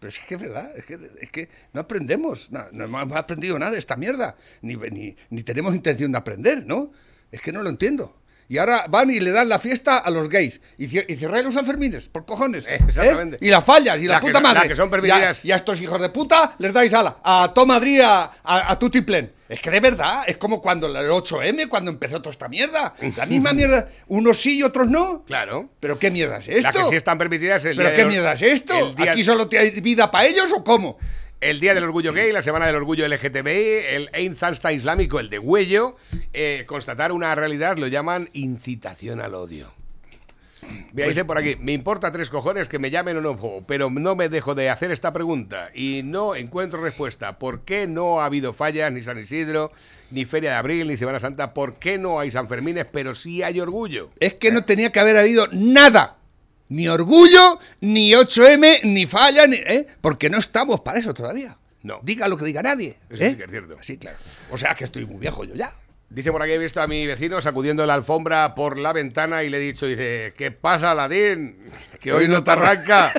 [0.00, 3.58] Pero es que es verdad, es que, es que no aprendemos, no, no hemos aprendido
[3.58, 6.90] nada de esta mierda, ni, ni, ni tenemos intención de aprender, ¿no?
[7.30, 8.16] Es que no lo entiendo.
[8.48, 10.60] Y ahora van y le dan la fiesta a los gays.
[10.76, 12.66] Y, cier- y cerráis los Sanfermines, por cojones.
[12.66, 12.78] ¿eh?
[12.86, 13.38] Exactamente.
[13.40, 14.60] Y las fallas, y la, puta madre.
[14.60, 15.44] la que son permitidas.
[15.44, 17.18] Y a, y a estos hijos de puta les dais ala.
[17.24, 19.32] A Tom Madrid, a, a, a Tutiplen.
[19.48, 22.94] Es que de verdad, es como cuando el 8M, cuando empezó toda esta mierda.
[23.16, 23.88] La misma mierda.
[24.08, 25.24] Unos sí y otros no.
[25.24, 25.70] Claro.
[25.80, 26.62] ¿Pero qué mierda es esto?
[26.78, 28.92] La que sí están permitidas el ¿Pero día qué del- mierda es esto?
[28.94, 30.98] día- ¿Aquí solo hay vida para ellos o cómo?
[31.40, 34.36] El Día del Orgullo Gay, la Semana del Orgullo LGTBI, el Ein
[34.72, 35.96] Islámico, el de Huello,
[36.32, 39.72] eh, constatar una realidad lo llaman incitación al odio.
[40.92, 44.14] Mira, dice por aquí, me importa tres cojones que me llamen o no, pero no
[44.14, 47.38] me dejo de hacer esta pregunta y no encuentro respuesta.
[47.38, 49.72] ¿Por qué no ha habido fallas ni San Isidro,
[50.10, 51.52] ni Feria de Abril, ni Semana Santa?
[51.52, 54.10] ¿Por qué no hay San Fermines, pero sí hay orgullo?
[54.20, 56.16] Es que no tenía que haber habido nada.
[56.74, 59.86] Ni orgullo, ni 8M, ni falla, ni, ¿eh?
[60.00, 61.56] porque no estamos para eso todavía.
[61.84, 62.00] No.
[62.02, 62.98] Diga lo que diga nadie.
[63.08, 63.30] Eso ¿eh?
[63.30, 63.76] sí que es cierto.
[63.80, 64.18] Sí, claro.
[64.50, 65.70] O sea que estoy muy viejo yo ya.
[66.10, 69.50] Dice por aquí, he visto a mi vecino sacudiendo la alfombra por la ventana y
[69.50, 71.70] le he dicho, dice, ¿qué pasa, Aladín?
[72.00, 73.12] Que hoy no te arranca.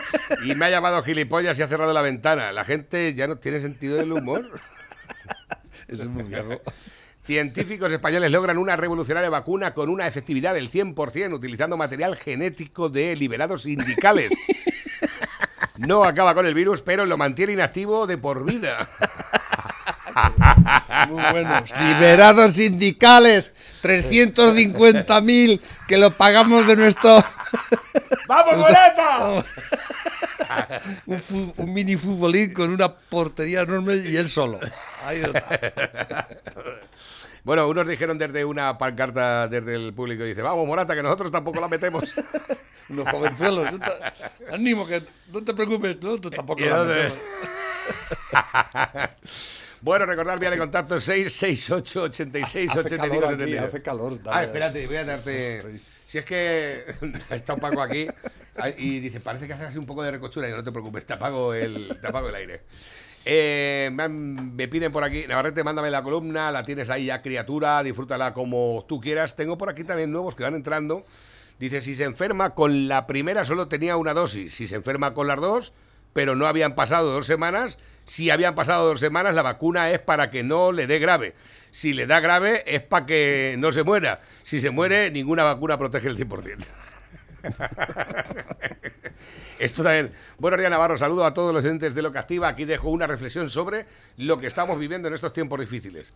[0.44, 2.52] Y me ha llamado gilipollas y ha cerrado la ventana.
[2.52, 4.44] La gente ya no tiene sentido del humor.
[5.88, 6.62] Eso es muy viejo.
[7.26, 13.16] Científicos españoles logran una revolucionaria vacuna con una efectividad del 100% utilizando material genético de
[13.16, 14.32] liberados sindicales.
[15.78, 18.88] No acaba con el virus, pero lo mantiene inactivo de por vida.
[21.10, 21.70] Muy buenos.
[21.78, 23.52] Liberados sindicales,
[23.84, 27.22] 350.000 que lo pagamos de nuestro...
[28.28, 29.44] ¡Vamos, boleta!
[31.08, 34.62] un, un mini futbolín con una portería enorme y él solo.
[35.04, 36.28] Ahí está.
[37.46, 41.60] Bueno, unos dijeron desde una pancarta desde el público, dice, vamos, Morata, que nosotros tampoco
[41.62, 42.04] la metemos.
[42.90, 43.70] Unos jovenzuelos.
[44.52, 46.62] Animo, que no te preocupes, tú, tú tampoco.
[46.62, 47.18] ¿Y la metemos.
[49.82, 53.68] bueno, recordar vía de contacto 668 86 Hace 85 calor aquí, 72.
[53.70, 54.46] hace calor, Ah, dale.
[54.48, 55.80] espérate, voy a darte...
[56.08, 56.84] Si es que
[57.32, 58.08] está un Paco aquí
[58.58, 60.48] ay, y dice, parece que hace así un poco de recochura.
[60.48, 62.62] Y yo, no te preocupes, te apago el, te apago el aire.
[63.28, 68.34] Eh, me, piden por aquí, Navarrete, mándame la columna, la tienes ahí ya, criatura, disfrútala
[68.34, 69.36] como tú quieras.
[69.36, 71.04] Tengo por aquí también nuevos que van entrando.
[71.60, 75.28] Dice, si se enferma con la primera solo tenía una dosis, si se enferma con
[75.28, 75.74] las dos,
[76.14, 80.30] pero no habían pasado dos semanas, si habían pasado dos semanas, la vacuna es para
[80.30, 81.34] que no le dé grave.
[81.72, 84.22] Si le da grave es para que no se muera.
[84.44, 86.66] Si se muere, ninguna vacuna protege el 100%.
[89.60, 90.12] Esto también.
[90.38, 90.98] Buenos días, Navarro.
[90.98, 92.50] Saludo a todos los oyentes de Lo que Activa.
[92.50, 93.86] Aquí dejo una reflexión sobre
[94.18, 96.12] lo que estamos viviendo en estos tiempos difíciles.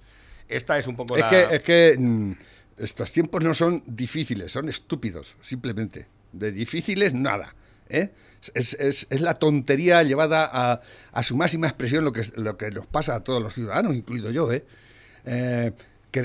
[0.47, 1.29] Esta es un poco Es la...
[1.29, 2.31] que, es que mm,
[2.79, 6.07] estos tiempos no son difíciles, son estúpidos, simplemente.
[6.33, 7.55] De difíciles, nada.
[7.87, 8.11] ¿eh?
[8.53, 12.71] Es, es- es la tontería llevada a, a su máxima expresión lo que, lo que
[12.71, 14.51] nos pasa a todos los ciudadanos, incluido yo.
[14.51, 14.65] ¿eh?
[15.25, 15.71] Eh,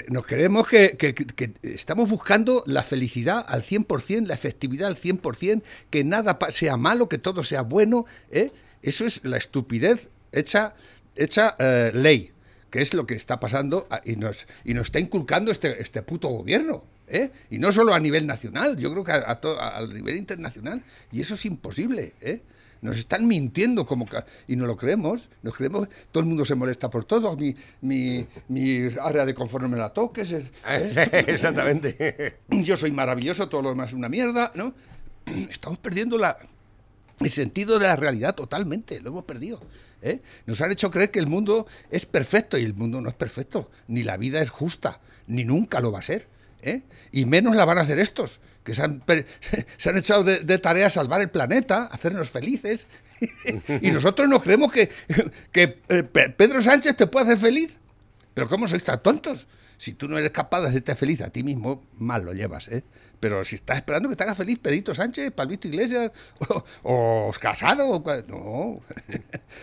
[0.08, 1.14] nos creemos que, que-
[1.62, 7.18] estamos buscando la felicidad al 100%, la efectividad al 100%, que nada sea malo, que
[7.18, 8.06] todo sea bueno.
[8.30, 8.50] ¿eh?
[8.82, 10.74] Eso es la estupidez hecha,
[11.16, 12.30] hecha eh, ley
[12.70, 16.02] que es lo que está pasando a- y nos, y nos está inculcando este, este
[16.02, 16.82] puto gobierno.
[17.06, 17.30] ¿eh?
[17.48, 20.82] Y no solo a nivel nacional, yo creo que a, a to- a- nivel internacional.
[21.12, 22.14] Y eso es imposible.
[22.20, 22.40] ¿eh?
[22.84, 24.06] Nos están mintiendo como
[24.46, 25.30] y no lo creemos.
[25.42, 27.34] Nos creemos, todo el mundo se molesta por todo.
[27.34, 30.30] Mi, mi, mi área de confort no me la toques.
[30.30, 31.24] es- ¿eh?
[31.28, 32.40] Exactamente.
[32.50, 34.52] Yo soy maravilloso, todo lo demás es una mierda.
[34.54, 34.74] ¿no?
[35.50, 36.36] Estamos perdiendo la,
[37.20, 39.60] el sentido de la realidad totalmente, lo hemos perdido.
[40.02, 40.20] ¿eh?
[40.44, 43.70] Nos han hecho creer que el mundo es perfecto y el mundo no es perfecto,
[43.88, 46.26] ni la vida es justa, ni nunca lo va a ser.
[46.60, 46.82] ¿eh?
[47.12, 49.02] Y menos la van a hacer estos, que se han,
[49.76, 52.88] se han echado de, tarea salvar el planeta, hacernos felices.
[53.80, 54.90] y nosotros nos creemos que,
[55.52, 57.78] que eh, Pe- Pedro Sánchez te puede hacer feliz.
[58.34, 59.46] Pero ¿cómo sois tan tontos?
[59.76, 62.82] Si tú no eres capaz de hacerte feliz a ti mismo, mal lo llevas, ¿eh?
[63.20, 66.10] Pero si estás esperando que te haga feliz Pedrito Sánchez, Palvito Iglesias,
[66.82, 68.80] o, Casado, o no.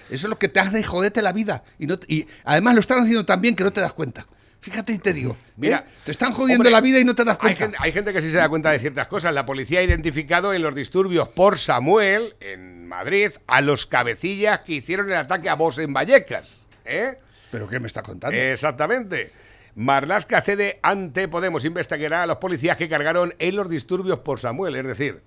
[0.09, 1.63] Eso es lo que te hace joderte la vida.
[1.79, 4.25] Y, no, y además lo están haciendo tan bien que no te das cuenta.
[4.61, 5.35] Fíjate y te digo.
[5.57, 7.63] Mira, Mira, te están jodiendo hombre, la vida y no te das Hay cuenta.
[7.63, 9.33] gente, hay gente que sí se da cuenta de ciertas cosas.
[9.33, 14.73] La policía ha identificado en los disturbios por Samuel, en Madrid, a los cabecillas que
[14.73, 16.59] hicieron el ataque a vos en Vallecas.
[16.85, 17.17] ¿Eh?
[17.51, 18.37] ¿Pero qué me está contando?
[18.37, 19.31] Exactamente.
[19.75, 24.75] Marlaska cede ante Podemos, investigará a los policías que cargaron en los disturbios por Samuel,
[24.75, 25.21] es decir,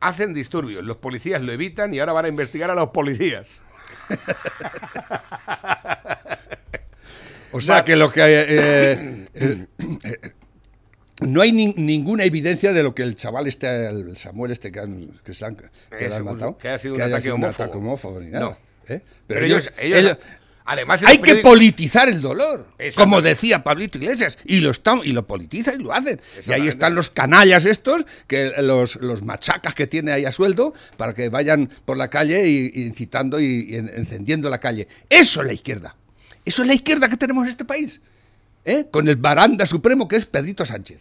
[0.00, 3.48] hacen disturbios, los policías lo evitan y ahora van a investigar a los policías.
[7.52, 9.66] O sea que lo que eh, eh, eh,
[10.04, 10.16] eh,
[11.22, 14.80] no hay ni- ninguna evidencia de lo que el chaval este, el Samuel este que,
[14.80, 15.64] han, que se han, que
[16.34, 17.64] matado, que ha sido un ataque homófobo.
[17.64, 18.44] ataque homófobo ni nada.
[18.46, 18.58] No.
[18.94, 19.02] ¿eh?
[19.26, 20.18] Pero, ellos, ellos- ellos-
[20.64, 25.26] además, hay que politizar el dolor, como decía Pablito Iglesias, y lo están y lo
[25.26, 26.20] politizan y lo hacen.
[26.46, 30.72] Y ahí están los canallas estos, que los, los machacas que tiene ahí a sueldo,
[30.96, 34.88] para que vayan por la calle y, y incitando y, y en- encendiendo la calle.
[35.10, 35.96] Eso es la izquierda.
[36.50, 38.00] Eso es la izquierda que tenemos en este país.
[38.64, 38.88] ¿eh?
[38.90, 40.98] Con el baranda supremo que es Pedrito Sánchez.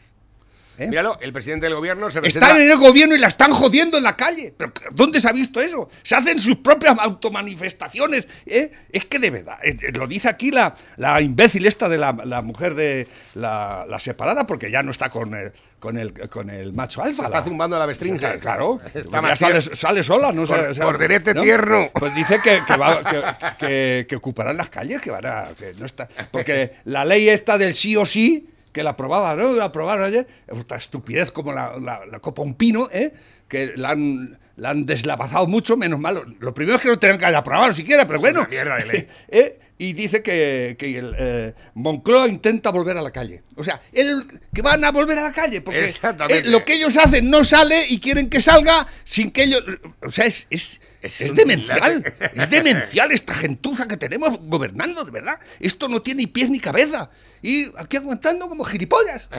[0.79, 0.87] ¿Eh?
[0.87, 2.19] Míralo, el presidente del gobierno se.
[2.23, 4.53] Están en el gobierno y la están jodiendo en la calle.
[4.57, 5.89] ¿Pero dónde se ha visto eso?
[6.03, 8.27] Se hacen sus propias automanifestaciones.
[8.45, 8.71] ¿eh?
[8.91, 12.13] Es que de verdad, eh, eh, lo dice aquí la, la imbécil esta de la,
[12.25, 16.73] la mujer de la, separada, porque ya no está con el, con el, con el
[16.73, 17.25] macho alfa.
[17.25, 18.19] Está la- zumbando a la bestringe.
[18.19, 20.45] Claro, Claro, Está Pues ya sale, sola, ¿no?
[20.45, 21.41] Cor- O sea, corderete ¿no?
[21.41, 21.89] tierno.
[21.93, 25.45] Pues dice que, que, va- que- que- que ocuparán las calles, que van a.
[25.57, 29.53] que no está, porque la ley esta del sí o sí, que la aprobaba, ¿no?
[29.53, 33.12] La aprobaron ayer, otra estupidez como la, la- la copa un pino, ¿eh?
[33.47, 36.38] Que la han, la han deslavazado mucho, menos mal.
[36.39, 38.41] Lo primero es que no tenían que haber aprobado siquiera, pero bueno.
[38.41, 39.08] una mierda de ley.
[39.29, 39.60] ¿eh?
[39.82, 43.43] Y dice que, que el, eh, Moncloa intenta volver a la calle.
[43.55, 45.93] O sea, el, que van a volver a la calle, porque
[46.29, 49.63] eh, lo que ellos hacen no sale y quieren que salga sin que ellos...
[50.01, 52.03] O sea, es, es, Es demencial.
[52.36, 55.39] Es demencial esta gentuza que tenemos gobernando, de verdad.
[55.62, 57.10] Esto no tiene ni pies ni cabeza.
[57.41, 59.30] Y aquí aguantando como gilipollas.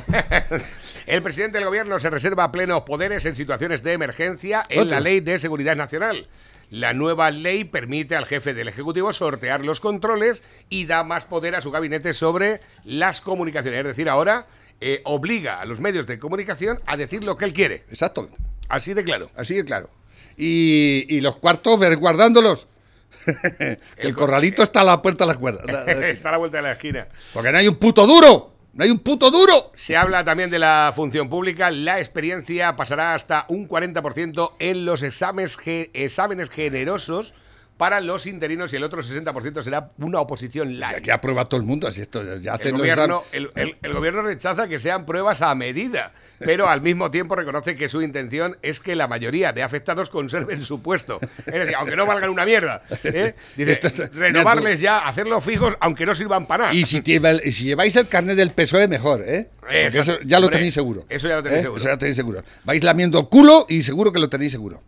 [1.07, 4.93] El presidente del gobierno se reserva plenos poderes en situaciones de emergencia en Otro.
[4.93, 6.29] la Ley de Seguridad Nacional.
[6.71, 11.57] La nueva ley permite al jefe del Ejecutivo sortear los controles y da más poder
[11.57, 13.81] a su gabinete sobre las comunicaciones.
[13.81, 14.47] Es decir, ahora
[14.81, 17.85] eh, obliga a los medios de comunicación a decir lo que él quiere.
[17.91, 18.29] Exacto.
[18.69, 19.31] Así de claro.
[19.35, 19.91] Así de claro.
[20.37, 22.69] Y, y los cuartos guardándolos.
[23.97, 25.85] El corralito está a la puerta de la cuerda.
[26.09, 27.07] Está a la vuelta de la esquina.
[27.33, 28.55] Porque no hay un puto duro.
[28.73, 29.73] No hay un puto duro.
[29.75, 31.71] Se habla también de la función pública.
[31.73, 37.35] La experiencia pasará hasta un 40% en los exámenes, ge- exámenes generosos
[37.81, 41.03] para los interinos y el otro 60% será una oposición O sea, light.
[41.03, 41.89] que aprueba todo el mundo.
[41.89, 45.41] Así esto ya El hacen los gobierno, el, el- el gobierno rechaza que sean pruebas
[45.41, 49.63] a medida, pero al mismo tiempo reconoce que su intención es que la mayoría de
[49.63, 51.19] afectados conserven su puesto.
[51.47, 52.83] Es decir, aunque no valgan una mierda.
[53.03, 53.35] ¿eh?
[53.57, 56.75] Dice, es- renovarles ya, hacerlos fijos, aunque no sirvan para nada.
[56.75, 59.49] Y si, el- lleváis el carnet del PSOE, mejor, ¿eh?
[59.71, 61.07] Eso ya lo Hombre, tenéis seguro.
[61.09, 61.63] eso ya lo tenéis ¿Eh?
[61.63, 61.77] seguro.
[61.79, 62.43] Eso ya lo tenéis seguro.
[62.65, 64.83] Vais lamiendo el culo y seguro que lo tenéis seguro.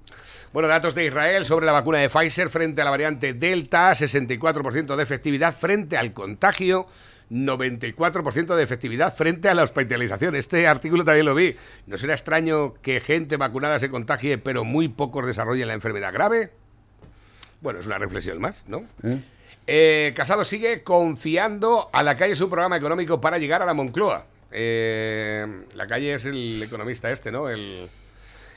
[0.53, 4.97] Bueno, datos de Israel sobre la vacuna de Pfizer frente a la variante Delta, 64%
[4.97, 6.87] de efectividad frente al contagio,
[7.31, 10.35] 94% de efectividad frente a la hospitalización.
[10.35, 11.57] Este artículo también lo vi.
[11.87, 16.53] ¿No será extraño que gente vacunada se contagie, pero muy pocos desarrollen la enfermedad grave?
[17.63, 18.85] Bueno, es una reflexión más, ¿no?
[19.67, 24.27] Eh, Casado sigue confiando a la calle su programa económico para llegar a la Moncloa.
[24.51, 27.49] Eh, la calle es el economista este, ¿no?
[27.49, 27.89] El,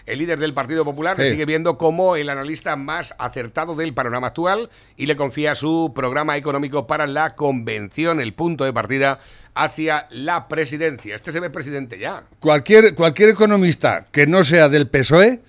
[0.06, 4.28] el líder del Partido Popular le sigue viendo como el analista más acertado del panorama
[4.28, 9.20] actual y le confía su programa económico para la convención, el punto de partida
[9.54, 11.16] hacia la presidencia.
[11.16, 12.24] Este se ve presidente ya.
[12.40, 15.42] Cualquier, cualquier economista que no sea del PSOE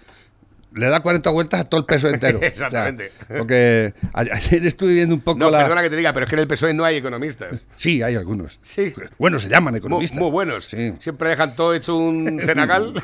[0.77, 2.39] le da 40 vueltas a todo el PSOE entero.
[2.43, 3.13] Exactamente.
[3.23, 5.59] O sea, porque ayer estuve viendo un poco No, la...
[5.63, 7.61] perdona que te diga, pero es que en el PSOE no hay economistas.
[7.75, 8.59] Sí, hay algunos.
[8.63, 8.93] Sí.
[9.19, 10.19] Bueno, se llaman economistas.
[10.19, 10.67] muy buenos.
[10.67, 10.93] Sí.
[11.01, 12.95] Siempre dejan todo hecho un cenagal.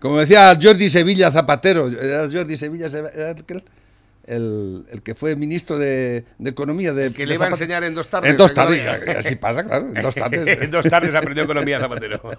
[0.00, 2.88] Como decía Jordi Sevilla Zapatero, era Jordi Sevilla
[3.30, 3.64] aquel,
[4.24, 7.84] el, el que fue ministro de, de Economía de que de le iba a enseñar
[7.84, 8.30] en dos tardes.
[8.30, 10.58] En dos tardes, así pasa, claro, en dos tardes.
[10.62, 12.20] en dos tardes aprendió economía Zapatero.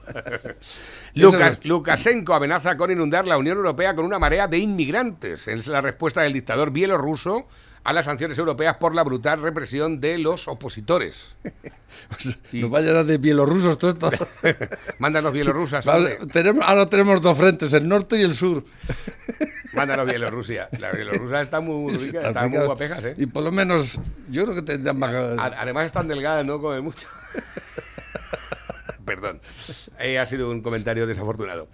[1.15, 5.47] Lucas, Lukashenko amenaza con inundar la Unión Europea con una marea de inmigrantes.
[5.47, 7.47] Es la respuesta del dictador bielorruso
[7.83, 11.31] a las sanciones europeas por la brutal represión de los opositores.
[12.53, 14.09] Nos va a llenar de bielorrusos todo esto.
[14.99, 18.63] Mándanos bielorrusas, Vale, tenemos, ahora tenemos dos frentes, el norte y el sur.
[19.73, 20.69] Mándanos Bielorrusia.
[20.79, 23.15] La bielorrusa está muy rica, Está está muy guapejas, ¿eh?
[23.17, 23.99] Y por lo menos,
[24.29, 25.13] yo creo que tendrían más...
[25.13, 27.07] Además están delgadas, no comen mucho.
[29.05, 29.41] Perdón.
[29.99, 31.67] Eh, ha sido un comentario desafortunado.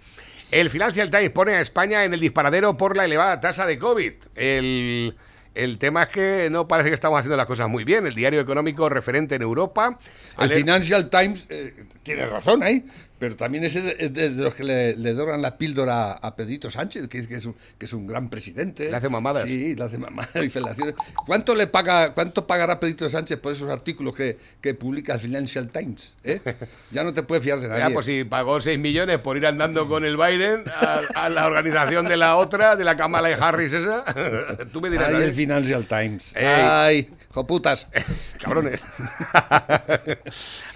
[0.50, 4.12] El Financial Times pone a España en el disparadero por la elevada tasa de COVID.
[4.34, 5.16] El,
[5.54, 8.06] el tema es que no parece que estamos haciendo las cosas muy bien.
[8.06, 9.98] El diario económico referente en Europa.
[10.38, 12.84] El Financial Times eh, tiene razón ahí,
[13.20, 16.70] Pero también ese de, de- de los que le, le doran la píldora a Pedrito
[16.70, 18.90] Sánchez, que, que es un, que es un gran presidente.
[18.90, 19.44] Le hace mamadas.
[19.44, 20.94] Sí, le hace mamadas y felaciones.
[21.26, 25.68] ¿Cuánto le paga, cuánto pagará Pedrito Sánchez por esos artículos que, que publica el Financial
[25.68, 26.16] Times?
[26.24, 26.40] eh?
[26.90, 27.80] Ya no te puedes fiar de nadie.
[27.88, 31.46] Ya, pues si pagó 6 millones por ir andando con el Biden a, a la
[31.46, 34.02] organización de la otra, de la Kamala y Harris esa,
[34.72, 35.08] tú me dirás.
[35.14, 35.24] Ay, ¿eh?
[35.26, 36.32] el Financial Times.
[36.34, 36.46] Ey.
[36.46, 37.86] Ay, joputas.
[38.42, 38.80] Cabrones.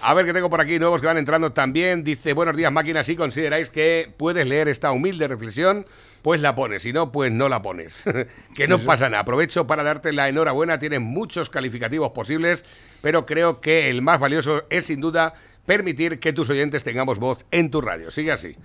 [0.01, 2.03] A ver qué tengo por aquí, nuevos que van entrando también.
[2.03, 5.85] Dice, buenos días máquinas, si consideráis que puedes leer esta humilde reflexión,
[6.21, 8.03] pues la pones, si no, pues no la pones.
[8.55, 9.21] que no pasa nada.
[9.21, 12.65] Aprovecho para darte la enhorabuena, tienes muchos calificativos posibles,
[13.01, 15.33] pero creo que el más valioso es sin duda
[15.65, 18.11] permitir que tus oyentes tengamos voz en tu radio.
[18.11, 18.55] Sigue así.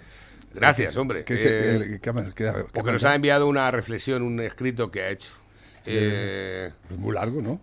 [0.52, 1.24] Gracias, hombre.
[1.26, 1.34] Se-
[1.76, 5.10] Eh, que- que- que- que- porque nos ha enviado una reflexión, un escrito que ha
[5.10, 5.30] hecho.
[5.86, 7.60] Eh, Es muy largo, ¿no?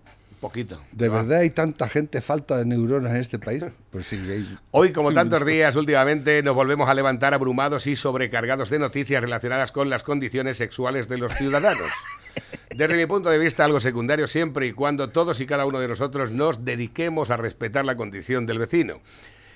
[0.47, 0.81] Poquito.
[0.91, 1.17] ¿De Va.
[1.21, 3.63] verdad hay tanta gente falta de neuronas en este país?
[3.91, 4.17] Pues sí.
[4.17, 9.21] hay- Hoy, como tantos días últimamente, nos volvemos a levantar abrumados y sobrecargados de noticias
[9.21, 11.89] relacionadas con las condiciones sexuales de los ciudadanos.
[12.75, 15.87] Desde mi punto de vista, algo secundario siempre y cuando todos y cada uno de
[15.87, 18.97] nosotros nos dediquemos a respetar la condición del vecino.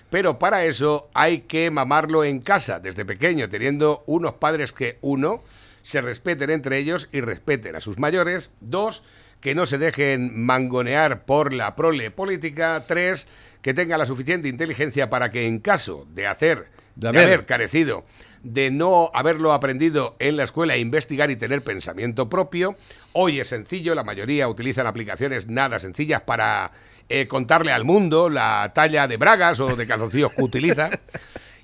[0.09, 5.43] Pero para eso hay que mamarlo en casa, desde pequeño, teniendo unos padres que, uno,
[5.83, 8.49] se respeten entre ellos y respeten a sus mayores.
[8.59, 9.03] Dos,
[9.41, 12.85] que no se dejen mangonear por la prole política.
[12.87, 13.27] Tres,
[13.61, 18.05] que tenga la suficiente inteligencia para que en caso de hacer, De haber carecido
[18.43, 22.75] de no haberlo aprendido en la escuela, investigar y tener pensamiento propio.
[23.13, 26.71] Hoy es sencillo, la mayoría utilizan aplicaciones nada sencillas para
[27.09, 30.89] eh, contarle al mundo la talla de bragas o de calzoncillos que utiliza.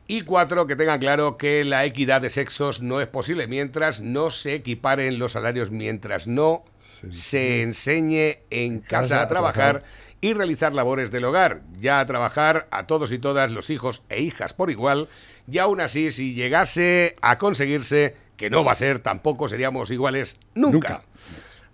[0.09, 4.32] Y cuatro, que tengan claro que la equidad de sexos no es posible mientras no
[4.32, 6.63] se equiparen los salarios, mientras no
[7.12, 9.84] se enseñe en casa a trabajar
[10.22, 14.22] y realizar labores del hogar, ya a trabajar a todos y todas los hijos e
[14.22, 15.10] hijas por igual,
[15.50, 20.38] y aún así si llegase a conseguirse, que no va a ser, tampoco seríamos iguales
[20.56, 20.89] nunca.
[20.89, 21.04] Nunca.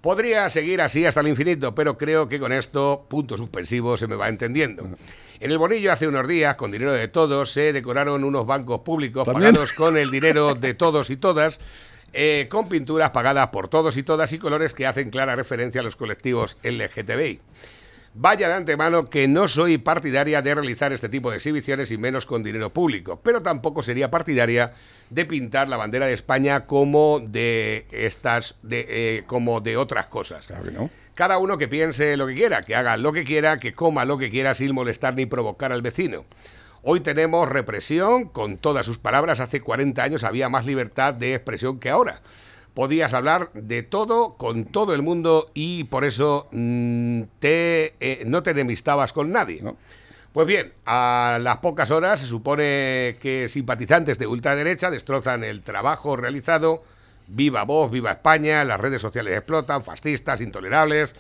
[0.03, 4.17] Podría seguir así hasta el infinito, pero creo que con esto, punto suspensivo, se me
[4.17, 4.85] va entendiendo.
[5.39, 9.23] En el Bonillo hace unos días, con dinero de todos, se decoraron unos bancos públicos
[9.23, 9.53] ¿También?
[9.53, 11.61] pagados con el dinero de todos y todas,
[12.13, 15.83] eh, con pinturas pagadas por todos y todas y colores que hacen clara referencia a
[15.83, 17.41] los colectivos LGTBI.
[18.15, 22.27] Vaya de antemano que no soy partidaria de realizar este tipo de exhibiciones y menos
[22.27, 24.73] con dinero público, pero tampoco sería partidaria
[25.09, 30.45] de pintar la bandera de España como de estas, de, eh, como de otras cosas.
[30.45, 30.89] Claro que no.
[31.15, 34.19] Cada uno que piense lo que quiera, que haga lo que quiera, que coma lo
[34.19, 36.25] que quiera sin molestar ni provocar al vecino.
[36.85, 41.79] Hoy tenemos represión, con todas sus palabras, hace 40 años había más libertad de expresión
[41.79, 42.21] que ahora.
[42.73, 48.43] Podías hablar de todo con todo el mundo y por eso mm, te, eh, no
[48.43, 49.61] te enemistabas con nadie.
[49.61, 49.77] No.
[50.33, 56.17] Pues bien, a las pocas horas se supone que simpatizantes de ultraderecha destrozan el trabajo
[56.17, 56.83] realizado.
[57.27, 61.15] Viva vos, viva España, las redes sociales explotan, fascistas, intolerables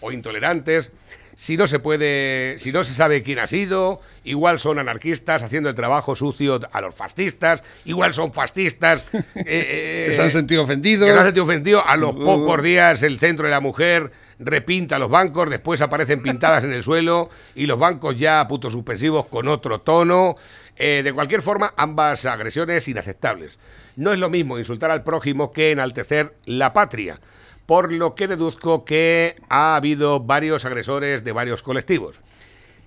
[0.00, 0.92] o intolerantes.
[1.38, 5.68] Si no se puede, si no se sabe quién ha sido, igual son anarquistas haciendo
[5.68, 9.06] el trabajo sucio a los fascistas, igual son fascistas.
[9.14, 11.06] eh, eh, Que se han sentido ofendidos.
[11.06, 11.84] que se han sentido ofendidos.
[11.86, 14.10] A los pocos días el centro de la mujer
[14.40, 19.26] repinta los bancos, después aparecen pintadas en el suelo y los bancos ya putos suspensivos
[19.26, 20.34] con otro tono.
[20.74, 23.60] Eh, de cualquier forma, ambas agresiones inaceptables.
[23.94, 27.20] No es lo mismo insultar al prójimo que enaltecer la patria,
[27.68, 32.18] por lo que deduzco que ha habido varios agresores de varios colectivos.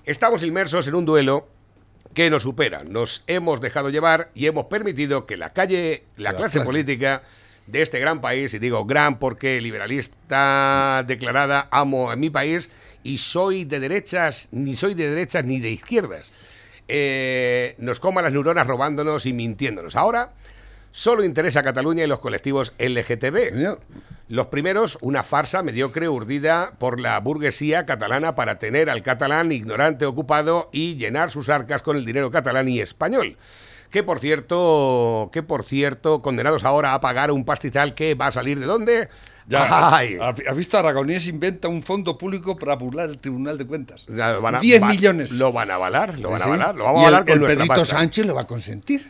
[0.05, 1.47] Estamos inmersos en un duelo
[2.15, 2.84] que nos supera.
[2.84, 6.65] Nos hemos dejado llevar y hemos permitido que la calle, la La clase clase.
[6.65, 7.21] política
[7.67, 12.71] de este gran país, y digo gran porque liberalista declarada, amo a mi país
[13.03, 16.32] y soy de derechas, ni soy de derechas ni de izquierdas,
[16.88, 19.95] eh, nos coma las neuronas robándonos y mintiéndonos.
[19.95, 20.34] Ahora
[20.91, 23.77] solo interesa a Cataluña y los colectivos LGTB.
[24.27, 30.05] Los primeros, una farsa mediocre urdida por la burguesía catalana para tener al catalán ignorante
[30.05, 33.35] ocupado y llenar sus arcas con el dinero catalán y español.
[33.89, 38.31] Que por cierto, que por cierto, condenados ahora a pagar un pastizal que va a
[38.31, 39.09] salir de dónde?
[39.47, 40.15] Ya, Ay.
[40.21, 40.77] ¿ha- ¿Has visto?
[40.77, 44.05] Aragonés inventa un fondo público para burlar el Tribunal de Cuentas.
[44.07, 45.31] Ya lo van a- 10 va- millones.
[45.33, 46.55] Lo van a avalar, lo van a Sí, sí.
[46.55, 47.83] avalar, lo vamos a avalar el, con el Pedrito.
[47.85, 49.05] Sánchez lo va a consentir.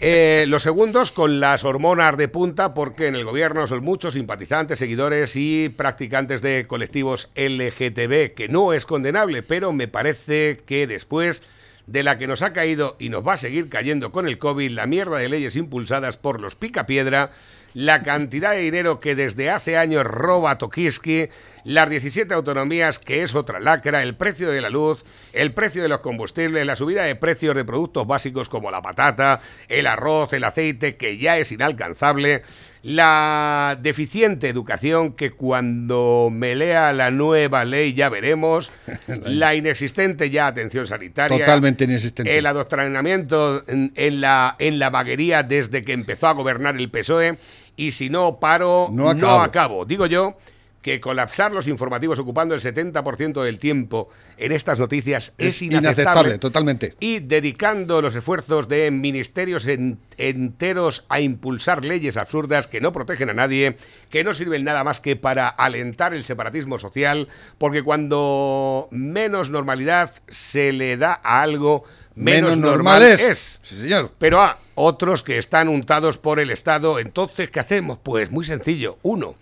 [0.00, 4.78] Eh, los segundos con las hormonas de punta, porque en el gobierno son muchos simpatizantes,
[4.78, 11.42] seguidores y practicantes de colectivos LGTB, que no es condenable, pero me parece que después
[11.86, 14.70] de la que nos ha caído y nos va a seguir cayendo con el COVID,
[14.70, 17.30] la mierda de leyes impulsadas por los picapiedra,
[17.74, 21.28] la cantidad de dinero que desde hace años roba Tokiski,
[21.64, 25.88] las 17 autonomías, que es otra lacra, el precio de la luz, el precio de
[25.88, 30.44] los combustibles, la subida de precios de productos básicos como la patata, el arroz, el
[30.44, 32.42] aceite, que ya es inalcanzable,
[32.82, 38.70] la deficiente educación que cuando me lea la nueva ley ya veremos,
[39.24, 42.36] la inexistente ya atención sanitaria, Totalmente inexistente.
[42.36, 47.38] el adoctrinamiento en, en la, en la vaguería desde que empezó a gobernar el PSOE
[47.74, 49.42] y si no paro, No no acabo.
[49.42, 49.84] acabo.
[49.86, 50.36] Digo yo
[50.84, 56.02] que colapsar los informativos ocupando el 70% del tiempo en estas noticias es, Es inaceptable.
[56.02, 56.94] inaceptable, totalmente.
[57.00, 63.30] Y dedicando los esfuerzos de ministerios en- enteros a impulsar leyes absurdas que no protegen
[63.30, 63.78] a nadie,
[64.10, 70.12] que no sirven nada más que para alentar el separatismo social, porque cuando menos normalidad
[70.28, 73.58] se le da a algo, menos, normal es.
[73.62, 74.10] Sí, señor.
[74.18, 77.98] Pero a otros que están untados por el Estado, entonces, ¿qué hacemos?
[78.02, 78.98] Pues muy sencillo.
[79.02, 79.34] Uno,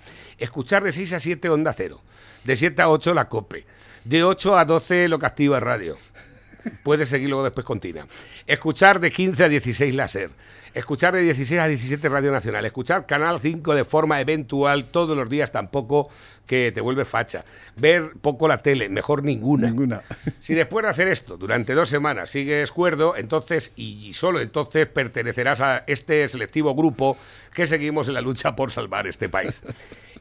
[0.42, 2.00] escuchar de 6 a 7 Onda Cero,
[2.44, 3.64] de 7 a 8 la COPE,
[4.04, 5.96] de 8 a 12 lo que activa radio.
[6.82, 8.06] Puedes seguir luego después con Tina.
[8.46, 10.30] Escuchar de 15 a 16 la SER.
[10.74, 12.64] Escuchar de 16 a 17 Radio Nacional.
[12.64, 16.08] Escuchar Canal 5 de forma eventual todos los días tampoco
[16.46, 17.44] que te vuelve facha.
[17.76, 19.68] Ver poco la tele, mejor ninguna.
[19.68, 20.02] Ninguna.
[20.40, 25.60] Si después de hacer esto durante dos semanas sigues cuerdo, entonces y solo entonces pertenecerás
[25.60, 27.16] a este selectivo grupo
[27.54, 29.62] que seguimos en la lucha por salvar este país.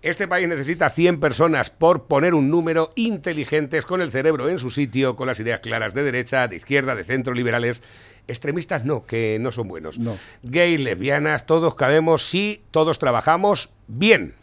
[0.01, 4.71] Este país necesita 100 personas por poner un número inteligentes con el cerebro en su
[4.71, 7.83] sitio, con las ideas claras de derecha, de izquierda, de centro, liberales.
[8.27, 9.99] Extremistas no, que no son buenos.
[9.99, 10.17] No.
[10.41, 14.33] Gay, lesbianas, todos cabemos si todos trabajamos bien.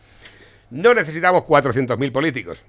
[0.71, 2.63] No necesitamos 400.000 políticos,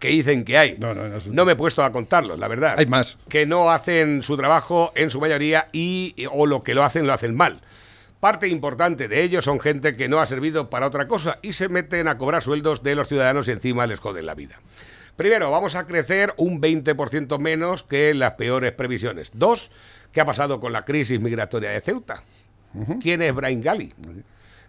[0.00, 0.76] que dicen que hay.
[0.76, 2.74] No, no, no No me he puesto a contarlos, la verdad.
[2.78, 3.16] Hay más.
[3.28, 7.12] Que no hacen su trabajo en su mayoría y o lo que lo hacen lo
[7.12, 7.60] hacen mal.
[8.24, 11.68] Parte importante de ellos son gente que no ha servido para otra cosa y se
[11.68, 14.62] meten a cobrar sueldos de los ciudadanos y encima les joden la vida.
[15.14, 19.30] Primero, vamos a crecer un 20% menos que las peores previsiones.
[19.34, 19.70] Dos,
[20.10, 22.22] ¿qué ha pasado con la crisis migratoria de Ceuta?
[22.98, 23.92] ¿Quién es Brian Gali?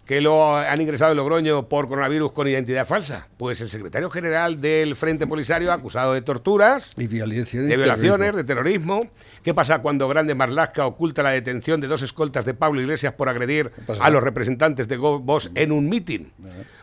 [0.05, 3.27] Que lo han ingresado en Logroño por coronavirus con identidad falsa?
[3.37, 8.43] Pues el secretario general del Frente Polisario acusado de torturas, Y violencia de violaciones, de
[8.43, 9.01] terrorismo.
[9.43, 13.29] ¿Qué pasa cuando Grande Marlasca oculta la detención de dos escoltas de Pablo Iglesias por
[13.29, 16.33] agredir a los representantes de Vox en un mitin?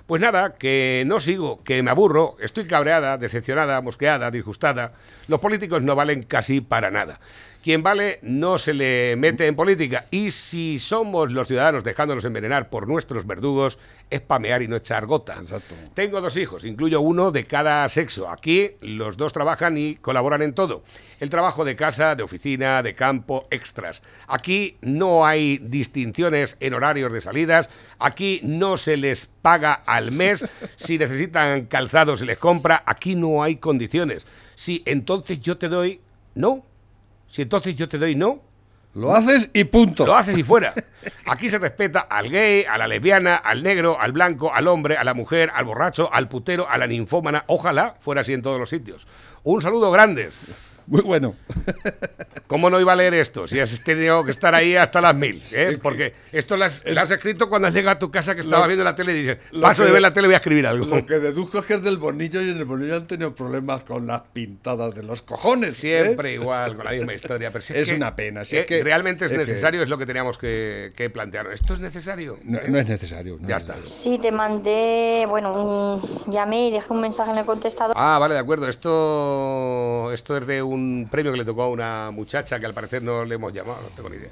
[0.07, 4.93] Pues nada, que no sigo, que me aburro, estoy cabreada, decepcionada, mosqueada, disgustada.
[5.29, 7.21] Los políticos no valen casi para nada.
[7.63, 12.69] Quien vale no se le mete en política y si somos los ciudadanos dejándonos envenenar
[12.71, 13.79] por nuestros verdugos,
[14.11, 15.37] es pamear y no echar gota.
[15.41, 15.77] Exacto.
[15.95, 18.29] Tengo dos hijos, incluyo uno de cada sexo.
[18.29, 20.83] Aquí los dos trabajan y colaboran en todo.
[21.21, 24.03] El trabajo de casa, de oficina, de campo, extras.
[24.27, 27.71] Aquí no hay distinciones en horarios de salidas.
[28.01, 30.45] Aquí no se les paga al mes.
[30.75, 32.83] Si necesitan calzado se les compra.
[32.87, 34.27] Aquí no hay condiciones.
[34.57, 36.01] Si entonces yo te doy,
[36.35, 36.65] no.
[37.33, 38.43] Si entonces yo te doy, no.
[38.95, 40.05] Lo haces y punto.
[40.05, 40.75] Lo haces y fuera.
[41.27, 45.05] Aquí se respeta al gay, a la lesbiana, al negro, al blanco, al hombre, a
[45.05, 47.45] la mujer, al borracho, al putero, a la ninfómana.
[47.47, 49.07] Ojalá fuera así en todos los sitios.
[49.45, 50.72] Un saludo grandes.
[50.93, 51.35] Muy bueno.
[52.47, 53.49] ¿Cómo no iba a leer esto?
[53.49, 55.43] Si has tenido que estar ahí hasta las mil.
[55.51, 55.79] ¿eh?
[55.83, 58.65] Porque esto lo has, lo has escrito cuando has llegado a tu casa que estaba
[58.65, 60.67] Lo- viendo la tele y dices, paso de que- ver la tele voy a escribir
[60.67, 60.85] algo.
[60.85, 63.85] Lo que deduzco es que es del Bonillo y en el Bonillo han tenido problemas
[63.85, 65.83] con las pintadas de los cojones.
[65.83, 66.03] ¿eh?
[66.05, 67.51] Siempre igual, con la misma historia.
[67.51, 69.83] Pero si Es que, una pena, si eh, es que- realmente es, es que- necesario,
[69.83, 71.51] es lo que teníamos que, que plantear.
[71.55, 72.37] ¿Esto es necesario?
[72.45, 72.65] No, ¿Eh?
[72.69, 73.39] no es necesario.
[73.41, 73.77] no Ya es está.
[73.77, 74.17] necesario.
[74.17, 77.95] Sí, te mandé, bueno, un- llamé y dejé un mensaje en el contestador.
[77.99, 78.69] Ah, vale, de acuerdo.
[78.69, 83.03] Esto, esto es de un premio que le tocó a una muchacha que al parecer
[83.03, 84.31] no le hemos llamado, no tengo ni idea.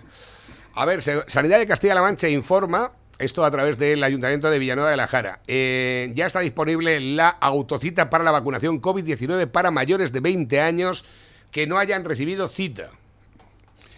[0.75, 4.97] A ver, Sanidad de Castilla-La Mancha informa, esto a través del Ayuntamiento de Villanueva de
[4.97, 10.21] la Jara, eh, ya está disponible la autocita para la vacunación COVID-19 para mayores de
[10.21, 11.05] 20 años
[11.51, 12.91] que no hayan recibido cita.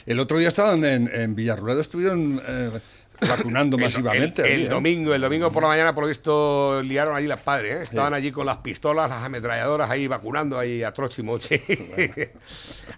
[0.06, 1.38] El otro día estaban en, en
[1.78, 2.80] estuvieron eh,
[3.28, 4.42] vacunando El- masivamente.
[4.42, 4.68] El, el ¿eh?
[4.68, 7.82] domingo, el domingo por la mañana, por lo visto, liaron allí las padres, ¿eh?
[7.82, 11.62] Estaban allí con las pistolas, las ametralladoras ahí vacunando ahí a troche y moche.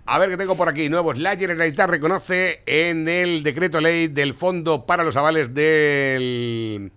[0.07, 0.89] a ver qué tengo por aquí.
[0.89, 1.19] Nuevos.
[1.19, 6.93] La Generalitat reconoce en el decreto ley del Fondo para los avales del.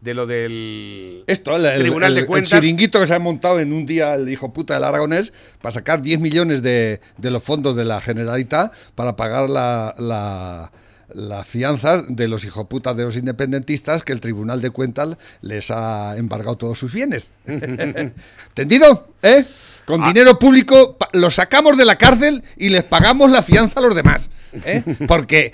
[0.00, 1.24] de lo del.
[1.26, 2.50] Esto, el, el- Tribunal el- de el Cuentas.
[2.60, 6.02] chiringuito que se ha montado en un día el hijo puta del Aragonés para sacar
[6.02, 10.72] 10 millones de, de los fondos de la Generalitat para pagar la, la-
[11.14, 16.16] las fianzas de los hijoputas de los independentistas que el Tribunal de Cuentas les ha
[16.16, 17.30] embargado todos sus bienes.
[17.46, 19.08] ¿Entendido?
[19.22, 19.44] ¿Eh?
[19.84, 23.94] Con dinero público los sacamos de la cárcel y les pagamos la fianza a los
[23.94, 24.30] demás.
[24.64, 24.82] ¿eh?
[25.08, 25.52] porque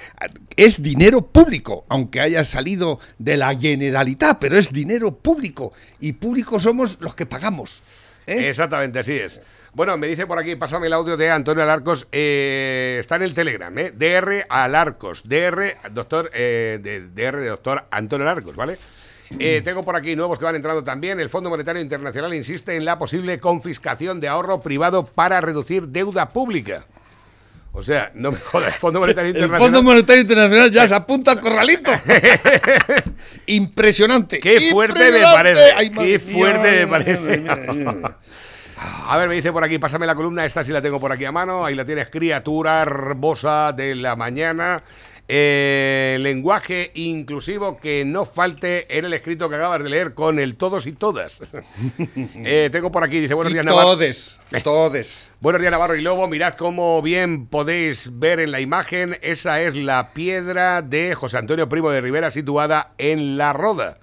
[0.56, 6.62] es dinero público, aunque haya salido de la Generalitat, pero es dinero público y públicos
[6.62, 7.82] somos los que pagamos.
[8.26, 8.48] ¿eh?
[8.48, 9.40] Exactamente, así es.
[9.78, 13.32] Bueno, me dice por aquí, pásame el audio de Antonio Alarcos, eh, está en el
[13.32, 13.92] Telegram, ¿eh?
[13.96, 18.76] DR Alarcos, DR, doctor, eh, de, DR de doctor Antonio Alarcos, ¿vale?
[19.38, 21.20] Eh, tengo por aquí nuevos que van entrando también.
[21.20, 26.30] El Fondo Monetario Internacional insiste en la posible confiscación de ahorro privado para reducir deuda
[26.30, 26.84] pública.
[27.70, 29.60] O sea, no me jodas, el Fondo Monetario El Internacional.
[29.60, 31.92] Fondo Monetario Internacional ya se apunta al corralito.
[33.46, 34.40] Impresionante.
[34.40, 35.72] Qué fuerte me parece.
[35.76, 37.44] Ay, Qué fuerte mía, me parece.
[38.80, 41.24] A ver, me dice por aquí, pásame la columna, esta sí la tengo por aquí
[41.24, 44.82] a mano, ahí la tienes, criatura herbosa de la mañana.
[45.30, 50.56] Eh, lenguaje inclusivo que no falte en el escrito que acabas de leer con el
[50.56, 51.40] todos y todas.
[52.50, 53.90] Eh, tengo por aquí, dice, buenos Y días, Navarro.
[53.90, 55.30] todes, todes.
[55.40, 56.26] Buenos días, Navarro y Lobo.
[56.28, 59.18] Mirad cómo bien podéis ver en la imagen.
[59.20, 63.98] Esa es la piedra de José Antonio Primo de Rivera situada en La Roda.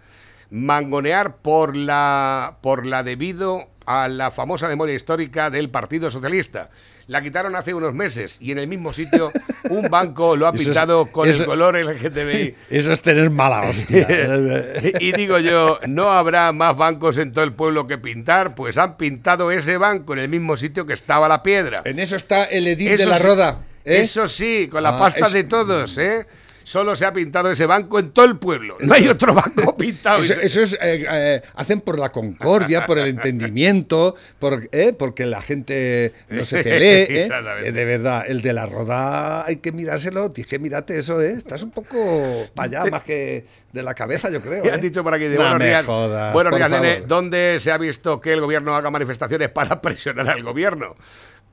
[0.52, 6.70] Mangonear por la, por la debido a la famosa memoria histórica del Partido Socialista.
[7.08, 9.32] La quitaron hace unos meses y en el mismo sitio
[9.70, 12.56] un banco lo ha Eso es- pintado con eso- el color LGTBI.
[12.72, 14.08] Eso es tener mala hostia.
[15.00, 18.56] y digo yo, ¿no habrá más bancos en todo el pueblo que pintar?
[18.56, 21.82] Pues han pintado ese banco en el mismo sitio que estaba la piedra.
[21.86, 23.60] en eso está el edil de la sí- roda.
[23.86, 24.00] ¿eh?
[24.02, 26.26] Eso sí, con la Ah, pasta es- de todos, ¿eh?
[26.66, 28.78] Solo se ha pintado ese banco en todo el pueblo.
[28.80, 30.20] No hay otro banco pintado.
[30.20, 35.28] Eso, eso es, eh, eh, hacen por la concordia, por el entendimiento, por, eh, porque
[35.28, 37.28] la gente no se pelee.
[37.28, 37.72] eh.
[37.72, 40.30] De verdad, el de la roda hay que mirárselo.
[40.30, 41.34] Dije, mírate eso, ¿eh?
[41.38, 44.64] Estás un poco para allá, más que de la cabeza, yo creo.
[44.66, 44.72] ¿eh?
[44.72, 47.04] han dicho por aquí, de No buenos días, jodas, buenos días, nene.
[47.06, 50.96] ¿dónde se ha visto que el gobierno haga manifestaciones para presionar al gobierno?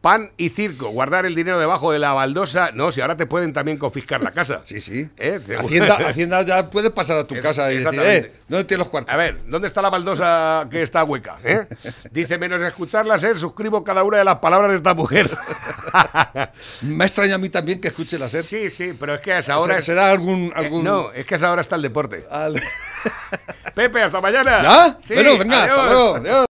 [0.02, 2.72] Pan y circo, guardar el dinero debajo de la baldosa.
[2.74, 4.60] No, si ahora te pueden también confiscar la casa.
[4.64, 5.08] Sí, sí.
[5.16, 5.40] ¿Eh?
[5.56, 8.88] Hacienda, Hacienda ya puede pasar a tu Es- casa y decir, eh, ¿dónde tienes los
[8.88, 9.14] cuartos?
[9.14, 11.36] A ver, ¿dónde está la baldosa que está hueca?
[11.44, 11.68] eh?
[12.10, 15.30] Dice, menos escucharla ser, suscribo cada una de las palabras de esta mujer.
[16.82, 18.42] Me extraña a mí también que escuche la SER.
[18.42, 19.76] sí, sí, pero es que a esa hora...
[19.76, 20.52] es- ¿Será algún...?
[20.56, 20.82] algún...
[20.82, 22.26] no, es que a esa hora está el deporte.
[22.28, 22.60] Al-
[23.74, 24.62] Pepe, hasta mañana.
[24.62, 24.98] ¿Ya?
[25.02, 26.16] Sí, bueno, venga, hasta luego.
[26.16, 26.22] adiós.